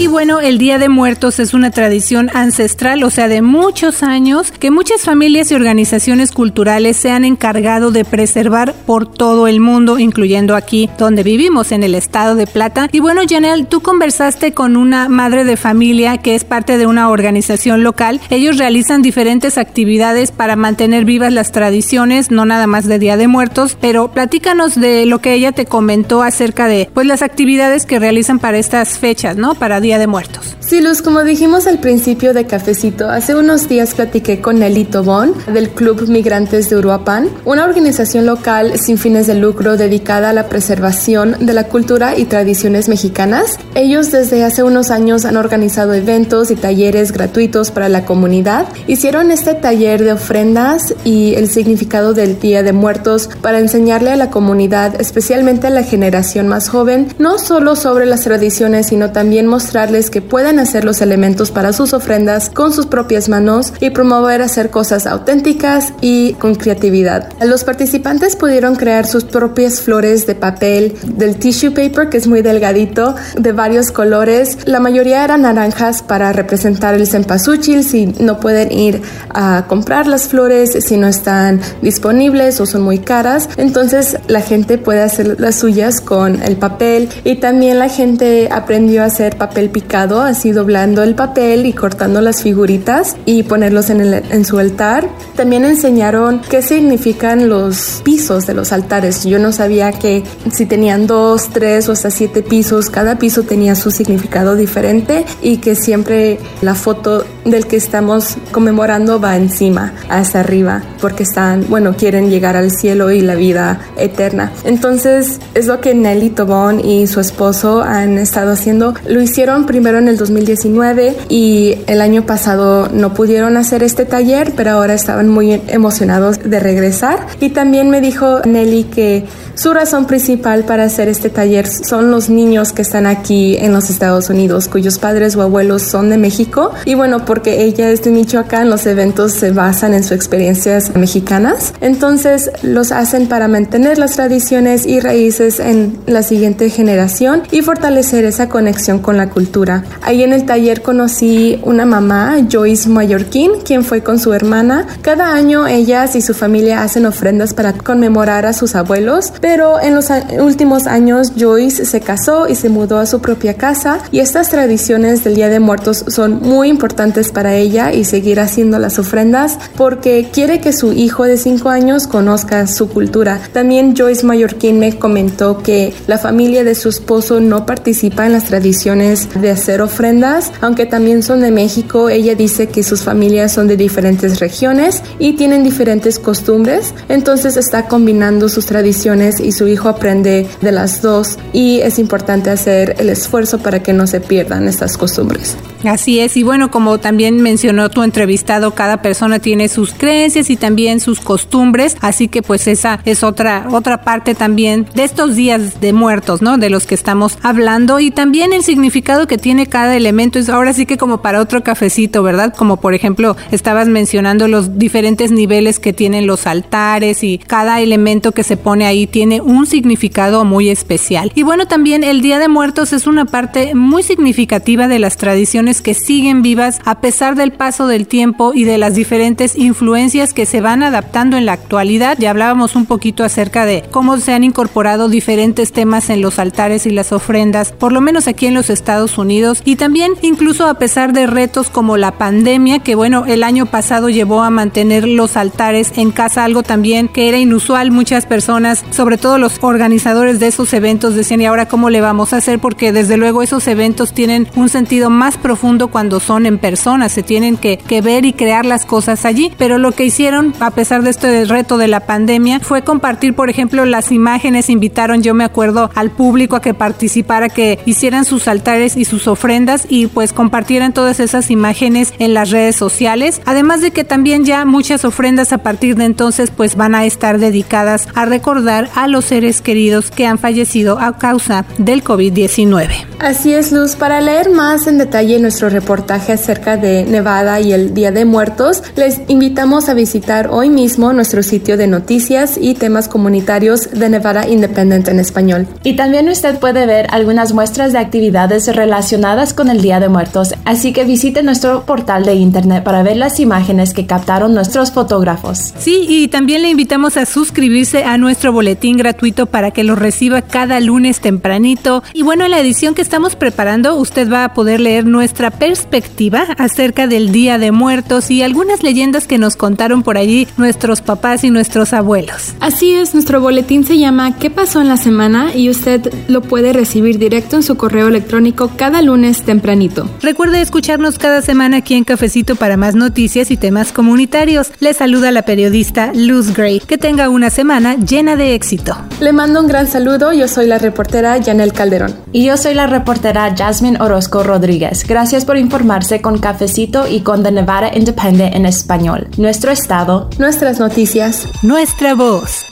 Y 0.00 0.06
bueno, 0.06 0.38
el 0.38 0.58
Día 0.58 0.78
de 0.78 0.88
Muertos 0.88 1.40
es 1.40 1.54
una 1.54 1.72
tradición 1.72 2.30
ancestral, 2.32 3.02
o 3.02 3.10
sea, 3.10 3.26
de 3.26 3.42
muchos 3.42 4.04
años, 4.04 4.52
que 4.52 4.70
muchas 4.70 5.00
familias 5.02 5.50
y 5.50 5.56
organizaciones 5.56 6.30
culturales 6.30 6.96
se 6.96 7.10
han 7.10 7.24
encargado 7.24 7.90
de 7.90 8.04
preservar 8.04 8.74
por 8.86 9.12
todo 9.12 9.48
el 9.48 9.58
mundo, 9.58 9.98
incluyendo 9.98 10.54
aquí 10.54 10.88
donde 10.98 11.24
vivimos, 11.24 11.72
en 11.72 11.82
el 11.82 11.96
estado 11.96 12.36
de 12.36 12.46
Plata. 12.46 12.88
Y 12.92 13.00
bueno, 13.00 13.22
Janel, 13.28 13.66
tú 13.66 13.80
conversaste 13.80 14.52
con 14.52 14.76
una 14.76 15.08
madre 15.08 15.42
de 15.42 15.56
familia 15.56 16.18
que 16.18 16.36
es 16.36 16.44
parte 16.44 16.78
de 16.78 16.86
una 16.86 17.10
organización 17.10 17.82
local. 17.82 18.20
Ellos 18.30 18.56
realizan 18.56 19.02
diferentes 19.02 19.58
actividades 19.58 20.30
para 20.30 20.54
mantener 20.54 21.06
vivas 21.06 21.32
las 21.32 21.50
tradiciones, 21.50 22.30
no 22.30 22.44
nada 22.44 22.68
más 22.68 22.86
de 22.86 23.00
Día 23.00 23.16
de 23.16 23.26
Muertos, 23.26 23.76
pero 23.80 24.12
platícanos 24.12 24.76
de 24.76 25.06
lo 25.06 25.18
que 25.20 25.34
ella 25.34 25.50
te 25.50 25.66
comentó 25.66 26.22
acerca 26.22 26.68
de 26.68 26.88
pues 26.94 27.08
las 27.08 27.22
actividades 27.22 27.84
que 27.84 27.98
realizan 27.98 28.38
para 28.38 28.58
estas 28.58 28.96
fechas, 28.96 29.36
¿no? 29.36 29.56
Para 29.56 29.80
de 29.96 30.06
Muertos. 30.06 30.58
Sí, 30.68 30.82
Luz, 30.82 31.00
como 31.00 31.24
dijimos 31.24 31.66
al 31.66 31.78
principio 31.78 32.34
de 32.34 32.44
Cafecito, 32.44 33.08
hace 33.08 33.34
unos 33.34 33.70
días 33.70 33.94
platiqué 33.94 34.42
con 34.42 34.58
Nelly 34.58 34.84
Tobón 34.84 35.32
del 35.50 35.70
Club 35.70 36.06
Migrantes 36.08 36.68
de 36.68 36.76
Uruapan, 36.76 37.30
una 37.46 37.64
organización 37.64 38.26
local 38.26 38.78
sin 38.78 38.98
fines 38.98 39.26
de 39.26 39.34
lucro 39.34 39.78
dedicada 39.78 40.28
a 40.28 40.32
la 40.34 40.50
preservación 40.50 41.36
de 41.40 41.54
la 41.54 41.68
cultura 41.68 42.18
y 42.18 42.26
tradiciones 42.26 42.90
mexicanas. 42.90 43.58
Ellos 43.74 44.10
desde 44.10 44.44
hace 44.44 44.62
unos 44.62 44.90
años 44.90 45.24
han 45.24 45.38
organizado 45.38 45.94
eventos 45.94 46.50
y 46.50 46.56
talleres 46.56 47.12
gratuitos 47.12 47.70
para 47.70 47.88
la 47.88 48.04
comunidad. 48.04 48.66
Hicieron 48.86 49.30
este 49.30 49.54
taller 49.54 50.04
de 50.04 50.12
ofrendas 50.12 50.94
y 51.02 51.34
el 51.36 51.48
significado 51.48 52.12
del 52.12 52.38
Día 52.40 52.62
de 52.62 52.74
Muertos 52.74 53.30
para 53.40 53.58
enseñarle 53.58 54.10
a 54.10 54.16
la 54.16 54.28
comunidad, 54.28 55.00
especialmente 55.00 55.68
a 55.68 55.70
la 55.70 55.82
generación 55.82 56.46
más 56.46 56.68
joven, 56.68 57.08
no 57.18 57.38
solo 57.38 57.74
sobre 57.74 58.04
las 58.04 58.24
tradiciones, 58.24 58.88
sino 58.88 59.12
también 59.12 59.46
mostrar 59.46 59.77
que 59.78 60.20
pueden 60.20 60.58
hacer 60.58 60.84
los 60.84 61.00
elementos 61.02 61.52
para 61.52 61.72
sus 61.72 61.92
ofrendas 61.92 62.50
con 62.50 62.72
sus 62.72 62.86
propias 62.86 63.28
manos 63.28 63.72
y 63.78 63.90
promover 63.90 64.42
hacer 64.42 64.70
cosas 64.70 65.06
auténticas 65.06 65.92
y 66.00 66.32
con 66.34 66.56
creatividad. 66.56 67.28
Los 67.44 67.62
participantes 67.62 68.34
pudieron 68.34 68.74
crear 68.74 69.06
sus 69.06 69.22
propias 69.22 69.80
flores 69.80 70.26
de 70.26 70.34
papel 70.34 70.96
del 71.06 71.36
tissue 71.36 71.72
paper 71.72 72.08
que 72.08 72.16
es 72.16 72.26
muy 72.26 72.42
delgadito 72.42 73.14
de 73.38 73.52
varios 73.52 73.92
colores. 73.92 74.58
La 74.64 74.80
mayoría 74.80 75.22
eran 75.22 75.42
naranjas 75.42 76.02
para 76.02 76.32
representar 76.32 76.96
el 76.96 77.06
cempasúchil 77.06 77.84
si 77.84 78.06
no 78.06 78.40
pueden 78.40 78.72
ir 78.72 79.00
a 79.32 79.66
comprar 79.68 80.08
las 80.08 80.26
flores 80.26 80.70
si 80.84 80.96
no 80.96 81.06
están 81.06 81.60
disponibles 81.82 82.60
o 82.60 82.66
son 82.66 82.82
muy 82.82 82.98
caras. 82.98 83.48
Entonces 83.56 84.16
la 84.26 84.40
gente 84.40 84.76
puede 84.76 85.02
hacer 85.02 85.38
las 85.38 85.54
suyas 85.54 86.00
con 86.00 86.42
el 86.42 86.56
papel 86.56 87.08
y 87.22 87.36
también 87.36 87.78
la 87.78 87.88
gente 87.88 88.48
aprendió 88.50 89.04
a 89.04 89.06
hacer 89.06 89.36
papel 89.36 89.67
picado, 89.68 90.20
así 90.20 90.52
doblando 90.52 91.02
el 91.02 91.14
papel 91.14 91.66
y 91.66 91.72
cortando 91.72 92.20
las 92.20 92.42
figuritas 92.42 93.16
y 93.24 93.42
ponerlos 93.42 93.90
en, 93.90 94.00
el, 94.00 94.14
en 94.14 94.44
su 94.44 94.58
altar. 94.58 95.08
También 95.36 95.64
enseñaron 95.64 96.40
qué 96.48 96.62
significan 96.62 97.48
los 97.48 98.02
pisos 98.04 98.46
de 98.46 98.54
los 98.54 98.72
altares. 98.72 99.24
Yo 99.24 99.38
no 99.38 99.52
sabía 99.52 99.92
que 99.92 100.24
si 100.52 100.66
tenían 100.66 101.06
dos, 101.06 101.48
tres 101.50 101.88
o 101.88 101.92
hasta 101.92 102.10
siete 102.10 102.42
pisos, 102.42 102.90
cada 102.90 103.18
piso 103.18 103.42
tenía 103.42 103.74
su 103.74 103.90
significado 103.90 104.56
diferente 104.56 105.24
y 105.42 105.58
que 105.58 105.74
siempre 105.74 106.38
la 106.62 106.74
foto 106.74 107.24
del 107.44 107.66
que 107.66 107.76
estamos 107.76 108.36
conmemorando 108.52 109.20
va 109.20 109.36
encima, 109.36 109.92
hasta 110.08 110.40
arriba, 110.40 110.82
porque 111.00 111.22
están, 111.22 111.66
bueno, 111.68 111.94
quieren 111.96 112.30
llegar 112.30 112.56
al 112.56 112.70
cielo 112.70 113.10
y 113.10 113.20
la 113.20 113.34
vida 113.34 113.80
eterna. 113.96 114.52
Entonces, 114.64 115.40
es 115.54 115.66
lo 115.66 115.80
que 115.80 115.94
Nelly 115.94 116.30
Tobón 116.30 116.84
y 116.84 117.06
su 117.06 117.20
esposo 117.20 117.82
han 117.82 118.18
estado 118.18 118.52
haciendo. 118.52 118.94
Lo 119.06 119.20
hicieron 119.20 119.57
primero 119.66 119.98
en 119.98 120.08
el 120.08 120.16
2019 120.16 121.16
y 121.28 121.78
el 121.86 122.00
año 122.00 122.26
pasado 122.26 122.88
no 122.92 123.14
pudieron 123.14 123.56
hacer 123.56 123.82
este 123.82 124.04
taller, 124.04 124.52
pero 124.56 124.72
ahora 124.72 124.94
estaban 124.94 125.28
muy 125.28 125.60
emocionados 125.68 126.38
de 126.42 126.60
regresar. 126.60 127.26
Y 127.40 127.50
también 127.50 127.90
me 127.90 128.00
dijo 128.00 128.40
Nelly 128.44 128.84
que 128.84 129.24
su 129.54 129.72
razón 129.72 130.06
principal 130.06 130.64
para 130.64 130.84
hacer 130.84 131.08
este 131.08 131.30
taller 131.30 131.66
son 131.66 132.12
los 132.12 132.28
niños 132.30 132.72
que 132.72 132.82
están 132.82 133.06
aquí 133.06 133.56
en 133.56 133.72
los 133.72 133.90
Estados 133.90 134.30
Unidos, 134.30 134.68
cuyos 134.68 134.98
padres 135.00 135.34
o 135.34 135.42
abuelos 135.42 135.82
son 135.82 136.10
de 136.10 136.16
México. 136.16 136.72
Y 136.84 136.94
bueno, 136.94 137.24
porque 137.24 137.64
ella 137.64 137.90
es 137.90 138.04
de 138.04 138.10
Michoacán, 138.10 138.70
los 138.70 138.86
eventos 138.86 139.32
se 139.32 139.50
basan 139.50 139.94
en 139.94 140.04
sus 140.04 140.12
experiencias 140.12 140.94
mexicanas. 140.94 141.74
Entonces 141.80 142.50
los 142.62 142.92
hacen 142.92 143.26
para 143.26 143.48
mantener 143.48 143.98
las 143.98 144.14
tradiciones 144.14 144.86
y 144.86 145.00
raíces 145.00 145.58
en 145.58 145.98
la 146.06 146.22
siguiente 146.22 146.70
generación 146.70 147.42
y 147.50 147.62
fortalecer 147.62 148.24
esa 148.24 148.48
conexión 148.48 149.00
con 149.00 149.16
la 149.16 149.30
cultura 149.30 149.47
cultura. 149.48 149.84
Ahí 150.02 150.22
en 150.22 150.32
el 150.32 150.44
taller 150.44 150.82
conocí 150.82 151.58
una 151.62 151.86
mamá, 151.86 152.36
Joyce 152.50 152.88
Mallorquín, 152.88 153.52
quien 153.64 153.82
fue 153.82 154.02
con 154.02 154.18
su 154.18 154.34
hermana. 154.34 154.86
Cada 155.00 155.32
año 155.32 155.66
ellas 155.66 156.16
y 156.16 156.20
su 156.20 156.34
familia 156.34 156.82
hacen 156.82 157.06
ofrendas 157.06 157.54
para 157.54 157.72
conmemorar 157.72 158.44
a 158.44 158.52
sus 158.52 158.74
abuelos, 158.74 159.32
pero 159.40 159.80
en 159.80 159.94
los 159.94 160.08
últimos 160.38 160.86
años 160.86 161.32
Joyce 161.38 161.86
se 161.86 162.00
casó 162.00 162.46
y 162.46 162.56
se 162.56 162.68
mudó 162.68 162.98
a 162.98 163.06
su 163.06 163.20
propia 163.20 163.54
casa 163.54 164.00
y 164.12 164.20
estas 164.20 164.50
tradiciones 164.50 165.24
del 165.24 165.36
Día 165.36 165.48
de 165.48 165.60
Muertos 165.60 166.04
son 166.08 166.40
muy 166.42 166.68
importantes 166.68 167.32
para 167.32 167.54
ella 167.54 167.92
y 167.92 168.04
seguir 168.04 168.40
haciendo 168.40 168.78
las 168.78 168.98
ofrendas 168.98 169.58
porque 169.76 170.28
quiere 170.30 170.60
que 170.60 170.74
su 170.74 170.92
hijo 170.92 171.24
de 171.24 171.38
5 171.38 171.70
años 171.70 172.06
conozca 172.06 172.66
su 172.66 172.90
cultura. 172.90 173.40
También 173.52 173.94
Joyce 173.96 174.26
Mallorquín 174.26 174.78
me 174.78 174.98
comentó 174.98 175.62
que 175.62 175.94
la 176.06 176.18
familia 176.18 176.64
de 176.64 176.74
su 176.74 176.90
esposo 176.90 177.40
no 177.40 177.64
participa 177.64 178.26
en 178.26 178.32
las 178.32 178.44
tradiciones 178.44 179.28
de 179.40 179.50
hacer 179.50 179.80
ofrendas, 179.80 180.52
aunque 180.60 180.86
también 180.86 181.22
son 181.22 181.40
de 181.40 181.50
México. 181.50 182.08
Ella 182.08 182.34
dice 182.34 182.68
que 182.68 182.82
sus 182.82 183.02
familias 183.02 183.52
son 183.52 183.68
de 183.68 183.76
diferentes 183.76 184.40
regiones 184.40 185.02
y 185.18 185.34
tienen 185.34 185.64
diferentes 185.64 186.18
costumbres, 186.18 186.94
entonces 187.08 187.56
está 187.56 187.86
combinando 187.86 188.48
sus 188.48 188.66
tradiciones 188.66 189.40
y 189.40 189.52
su 189.52 189.66
hijo 189.68 189.88
aprende 189.88 190.46
de 190.60 190.72
las 190.72 191.02
dos 191.02 191.38
y 191.52 191.80
es 191.80 191.98
importante 191.98 192.50
hacer 192.50 192.96
el 192.98 193.08
esfuerzo 193.08 193.58
para 193.58 193.82
que 193.82 193.92
no 193.92 194.06
se 194.06 194.20
pierdan 194.20 194.68
estas 194.68 194.96
costumbres. 194.96 195.56
Así 195.84 196.20
es, 196.20 196.36
y 196.36 196.42
bueno, 196.42 196.70
como 196.70 196.98
también 196.98 197.40
mencionó 197.40 197.88
tu 197.90 198.02
entrevistado, 198.02 198.74
cada 198.74 199.02
persona 199.02 199.38
tiene 199.38 199.68
sus 199.68 199.92
creencias 199.92 200.50
y 200.50 200.56
también 200.56 201.00
sus 201.00 201.20
costumbres, 201.20 201.96
así 202.00 202.28
que 202.28 202.42
pues 202.42 202.66
esa 202.66 203.00
es 203.04 203.22
otra 203.22 203.66
otra 203.70 204.02
parte 204.02 204.34
también 204.34 204.86
de 204.94 205.04
estos 205.04 205.36
días 205.36 205.80
de 205.80 205.92
muertos, 205.92 206.42
¿no? 206.42 206.58
De 206.58 206.70
los 206.70 206.86
que 206.86 206.94
estamos 206.94 207.38
hablando 207.42 208.00
y 208.00 208.10
también 208.10 208.52
el 208.52 208.62
significado 208.62 209.26
que 209.26 209.38
tiene 209.38 209.66
cada 209.66 209.96
elemento 209.96 210.38
es 210.38 210.48
ahora 210.48 210.72
sí 210.72 210.86
que 210.86 210.98
como 210.98 211.22
para 211.22 211.40
otro 211.40 211.62
cafecito, 211.62 212.22
¿verdad? 212.22 212.54
Como 212.54 212.78
por 212.78 212.94
ejemplo, 212.94 213.36
estabas 213.50 213.88
mencionando 213.88 214.48
los 214.48 214.78
diferentes 214.78 215.30
niveles 215.30 215.78
que 215.78 215.92
tienen 215.92 216.26
los 216.26 216.46
altares 216.46 217.22
y 217.22 217.38
cada 217.38 217.80
elemento 217.80 218.32
que 218.32 218.42
se 218.42 218.56
pone 218.56 218.86
ahí 218.86 219.06
tiene 219.06 219.40
un 219.40 219.66
significado 219.66 220.44
muy 220.44 220.68
especial. 220.70 221.32
Y 221.34 221.42
bueno, 221.42 221.66
también 221.66 222.04
el 222.04 222.20
Día 222.20 222.38
de 222.38 222.48
Muertos 222.48 222.92
es 222.92 223.06
una 223.06 223.24
parte 223.24 223.74
muy 223.74 224.02
significativa 224.02 224.88
de 224.88 224.98
las 224.98 225.16
tradiciones 225.16 225.67
que 225.68 225.94
siguen 225.94 226.40
vivas 226.42 226.80
a 226.84 227.00
pesar 227.00 227.34
del 227.34 227.52
paso 227.52 227.86
del 227.86 228.06
tiempo 228.06 228.52
y 228.54 228.64
de 228.64 228.78
las 228.78 228.94
diferentes 228.94 229.54
influencias 229.54 230.32
que 230.32 230.46
se 230.46 230.62
van 230.62 230.82
adaptando 230.82 231.36
en 231.36 231.44
la 231.44 231.52
actualidad. 231.52 232.16
Ya 232.18 232.30
hablábamos 232.30 232.74
un 232.74 232.86
poquito 232.86 233.22
acerca 233.22 233.66
de 233.66 233.84
cómo 233.90 234.16
se 234.16 234.32
han 234.32 234.44
incorporado 234.44 235.08
diferentes 235.08 235.72
temas 235.72 236.08
en 236.08 236.22
los 236.22 236.38
altares 236.38 236.86
y 236.86 236.90
las 236.90 237.12
ofrendas, 237.12 237.72
por 237.72 237.92
lo 237.92 238.00
menos 238.00 238.26
aquí 238.26 238.46
en 238.46 238.54
los 238.54 238.70
Estados 238.70 239.18
Unidos, 239.18 239.60
y 239.64 239.76
también 239.76 240.12
incluso 240.22 240.66
a 240.66 240.78
pesar 240.78 241.12
de 241.12 241.26
retos 241.26 241.68
como 241.68 241.96
la 241.96 242.12
pandemia, 242.12 242.78
que 242.78 242.94
bueno, 242.94 243.26
el 243.26 243.44
año 243.44 243.66
pasado 243.66 244.08
llevó 244.08 244.42
a 244.42 244.50
mantener 244.50 245.06
los 245.06 245.36
altares 245.36 245.92
en 245.96 246.10
casa, 246.10 246.44
algo 246.44 246.62
también 246.62 247.08
que 247.08 247.28
era 247.28 247.38
inusual. 247.38 247.90
Muchas 247.90 248.24
personas, 248.24 248.84
sobre 248.90 249.18
todo 249.18 249.38
los 249.38 249.58
organizadores 249.60 250.40
de 250.40 250.46
esos 250.46 250.72
eventos, 250.72 251.14
decían, 251.14 251.42
¿y 251.42 251.46
ahora 251.46 251.68
cómo 251.68 251.90
le 251.90 252.00
vamos 252.00 252.32
a 252.32 252.38
hacer? 252.38 252.58
Porque 252.58 252.92
desde 252.92 253.16
luego 253.16 253.42
esos 253.42 253.66
eventos 253.68 254.12
tienen 254.12 254.48
un 254.56 254.68
sentido 254.68 255.10
más 255.10 255.36
profundo 255.36 255.57
cuando 255.90 256.20
son 256.20 256.46
en 256.46 256.58
persona, 256.58 257.08
se 257.08 257.22
tienen 257.22 257.56
que, 257.56 257.78
que 257.78 258.00
ver 258.00 258.24
y 258.24 258.32
crear 258.32 258.64
las 258.64 258.86
cosas 258.86 259.24
allí, 259.24 259.52
pero 259.58 259.78
lo 259.78 259.92
que 259.92 260.04
hicieron, 260.04 260.54
a 260.60 260.70
pesar 260.70 261.02
de 261.02 261.10
este 261.10 261.44
reto 261.44 261.78
de 261.78 261.88
la 261.88 262.00
pandemia, 262.00 262.60
fue 262.60 262.82
compartir, 262.82 263.34
por 263.34 263.50
ejemplo, 263.50 263.84
las 263.84 264.12
imágenes, 264.12 264.70
invitaron, 264.70 265.22
yo 265.22 265.34
me 265.34 265.44
acuerdo, 265.44 265.90
al 265.94 266.10
público 266.10 266.56
a 266.56 266.62
que 266.62 266.74
participara, 266.74 267.48
que 267.48 267.78
hicieran 267.86 268.24
sus 268.24 268.48
altares 268.48 268.96
y 268.96 269.04
sus 269.04 269.26
ofrendas 269.26 269.86
y 269.88 270.06
pues 270.06 270.32
compartieran 270.32 270.92
todas 270.92 271.20
esas 271.20 271.50
imágenes 271.50 272.14
en 272.18 272.34
las 272.34 272.50
redes 272.50 272.76
sociales, 272.76 273.40
además 273.44 273.80
de 273.80 273.90
que 273.90 274.04
también 274.04 274.44
ya 274.44 274.64
muchas 274.64 275.04
ofrendas 275.04 275.52
a 275.52 275.58
partir 275.58 275.96
de 275.96 276.04
entonces 276.04 276.50
pues 276.50 276.76
van 276.76 276.94
a 276.94 277.04
estar 277.04 277.38
dedicadas 277.38 278.08
a 278.14 278.24
recordar 278.24 278.88
a 278.94 279.08
los 279.08 279.24
seres 279.24 279.60
queridos 279.60 280.10
que 280.10 280.26
han 280.26 280.38
fallecido 280.38 280.98
a 280.98 281.18
causa 281.18 281.64
del 281.78 282.04
COVID-19. 282.04 282.88
Así 283.18 283.52
es, 283.52 283.72
Luz, 283.72 283.96
para 283.96 284.20
leer 284.20 284.50
más 284.50 284.86
en 284.86 284.98
detalle 284.98 285.38
nuestro 285.48 285.70
reportaje 285.70 286.34
acerca 286.34 286.76
de 286.76 287.06
Nevada 287.06 287.58
y 287.58 287.72
el 287.72 287.94
Día 287.94 288.10
de 288.10 288.26
Muertos, 288.26 288.82
les 288.96 289.22
invitamos 289.28 289.88
a 289.88 289.94
visitar 289.94 290.48
hoy 290.50 290.68
mismo 290.68 291.14
nuestro 291.14 291.42
sitio 291.42 291.78
de 291.78 291.86
noticias 291.86 292.58
y 292.60 292.74
temas 292.74 293.08
comunitarios 293.08 293.90
de 293.92 294.10
Nevada 294.10 294.46
Independent 294.46 295.08
en 295.08 295.18
español. 295.18 295.66
Y 295.84 295.96
también 295.96 296.28
usted 296.28 296.58
puede 296.58 296.84
ver 296.84 297.06
algunas 297.12 297.54
muestras 297.54 297.94
de 297.94 297.98
actividades 297.98 298.66
relacionadas 298.76 299.54
con 299.54 299.70
el 299.70 299.80
Día 299.80 300.00
de 300.00 300.10
Muertos, 300.10 300.54
así 300.66 300.92
que 300.92 301.04
visite 301.04 301.42
nuestro 301.42 301.86
portal 301.86 302.26
de 302.26 302.34
internet 302.34 302.84
para 302.84 303.02
ver 303.02 303.16
las 303.16 303.40
imágenes 303.40 303.94
que 303.94 304.04
captaron 304.04 304.52
nuestros 304.52 304.92
fotógrafos. 304.92 305.72
Sí, 305.78 306.04
y 306.06 306.28
también 306.28 306.60
le 306.60 306.68
invitamos 306.68 307.16
a 307.16 307.24
suscribirse 307.24 308.04
a 308.04 308.18
nuestro 308.18 308.52
boletín 308.52 308.98
gratuito 308.98 309.46
para 309.46 309.70
que 309.70 309.82
lo 309.82 309.94
reciba 309.94 310.42
cada 310.42 310.78
lunes 310.78 311.20
tempranito. 311.20 312.02
Y 312.12 312.20
bueno, 312.20 312.44
en 312.44 312.50
la 312.50 312.60
edición 312.60 312.94
que 312.94 313.00
estamos 313.00 313.34
preparando, 313.34 313.96
usted 313.96 314.30
va 314.30 314.44
a 314.44 314.52
poder 314.52 314.80
leer 314.80 315.06
nuestra 315.38 315.56
perspectiva 315.56 316.46
acerca 316.58 317.06
del 317.06 317.30
Día 317.30 317.58
de 317.58 317.70
Muertos 317.70 318.28
y 318.28 318.42
algunas 318.42 318.82
leyendas 318.82 319.28
que 319.28 319.38
nos 319.38 319.54
contaron 319.54 320.02
por 320.02 320.18
allí 320.18 320.48
nuestros 320.56 321.00
papás 321.00 321.44
y 321.44 321.50
nuestros 321.50 321.92
abuelos. 321.92 322.54
Así 322.58 322.90
es, 322.90 323.14
nuestro 323.14 323.40
boletín 323.40 323.84
se 323.84 323.98
llama 323.98 324.36
¿Qué 324.36 324.50
pasó 324.50 324.80
en 324.80 324.88
la 324.88 324.96
semana? 324.96 325.54
y 325.54 325.70
usted 325.70 326.12
lo 326.26 326.40
puede 326.40 326.72
recibir 326.72 327.18
directo 327.18 327.54
en 327.54 327.62
su 327.62 327.76
correo 327.76 328.08
electrónico 328.08 328.72
cada 328.74 329.00
lunes 329.00 329.42
tempranito. 329.42 330.10
Recuerde 330.22 330.60
escucharnos 330.60 331.20
cada 331.20 331.40
semana 331.40 331.76
aquí 331.78 331.94
en 331.94 332.02
Cafecito 332.02 332.56
para 332.56 332.76
más 332.76 332.96
noticias 332.96 333.52
y 333.52 333.56
temas 333.56 333.92
comunitarios. 333.92 334.72
Le 334.80 334.92
saluda 334.92 335.30
la 335.30 335.42
periodista 335.42 336.10
Luz 336.14 336.52
Gray. 336.52 336.80
Que 336.80 336.98
tenga 336.98 337.28
una 337.28 337.50
semana 337.50 337.94
llena 337.94 338.34
de 338.34 338.56
éxito. 338.56 338.96
Le 339.20 339.32
mando 339.32 339.60
un 339.60 339.68
gran 339.68 339.86
saludo. 339.86 340.32
Yo 340.32 340.48
soy 340.48 340.66
la 340.66 340.78
reportera 340.78 341.40
Janel 341.40 341.72
Calderón. 341.72 342.16
Y 342.32 342.44
yo 342.44 342.56
soy 342.56 342.74
la 342.74 342.88
reportera 342.88 343.54
Jasmine 343.56 344.00
Orozco 344.00 344.42
Rodríguez. 344.42 345.04
Gracias 345.06 345.27
Gracias 345.28 345.44
por 345.44 345.58
informarse 345.58 346.22
con 346.22 346.38
Cafecito 346.38 347.06
y 347.06 347.20
con 347.20 347.42
The 347.42 347.52
Nevada 347.52 347.94
Independent 347.94 348.54
en 348.54 348.64
español. 348.64 349.28
Nuestro 349.36 349.70
estado, 349.70 350.30
nuestras 350.38 350.80
noticias, 350.80 351.46
nuestra 351.62 352.14
voz. 352.14 352.64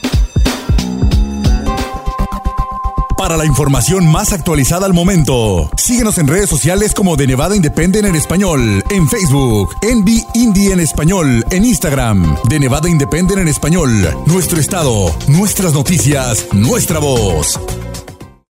Para 3.18 3.36
la 3.36 3.44
información 3.44 4.10
más 4.10 4.32
actualizada 4.32 4.86
al 4.86 4.94
momento, 4.94 5.70
síguenos 5.76 6.16
en 6.16 6.28
redes 6.28 6.48
sociales 6.48 6.94
como 6.94 7.16
de 7.16 7.26
Nevada 7.26 7.54
Independent 7.54 8.06
en 8.06 8.16
español, 8.16 8.82
en 8.88 9.06
Facebook, 9.06 9.76
Envy 9.82 10.24
Indie 10.32 10.72
en 10.72 10.80
español, 10.80 11.44
en 11.50 11.62
Instagram, 11.62 12.38
de 12.48 12.58
Nevada 12.58 12.88
Independent 12.88 13.38
en 13.38 13.48
español, 13.48 13.90
nuestro 14.24 14.58
estado, 14.58 15.14
nuestras 15.28 15.74
noticias, 15.74 16.46
nuestra 16.54 17.00
voz. 17.00 17.60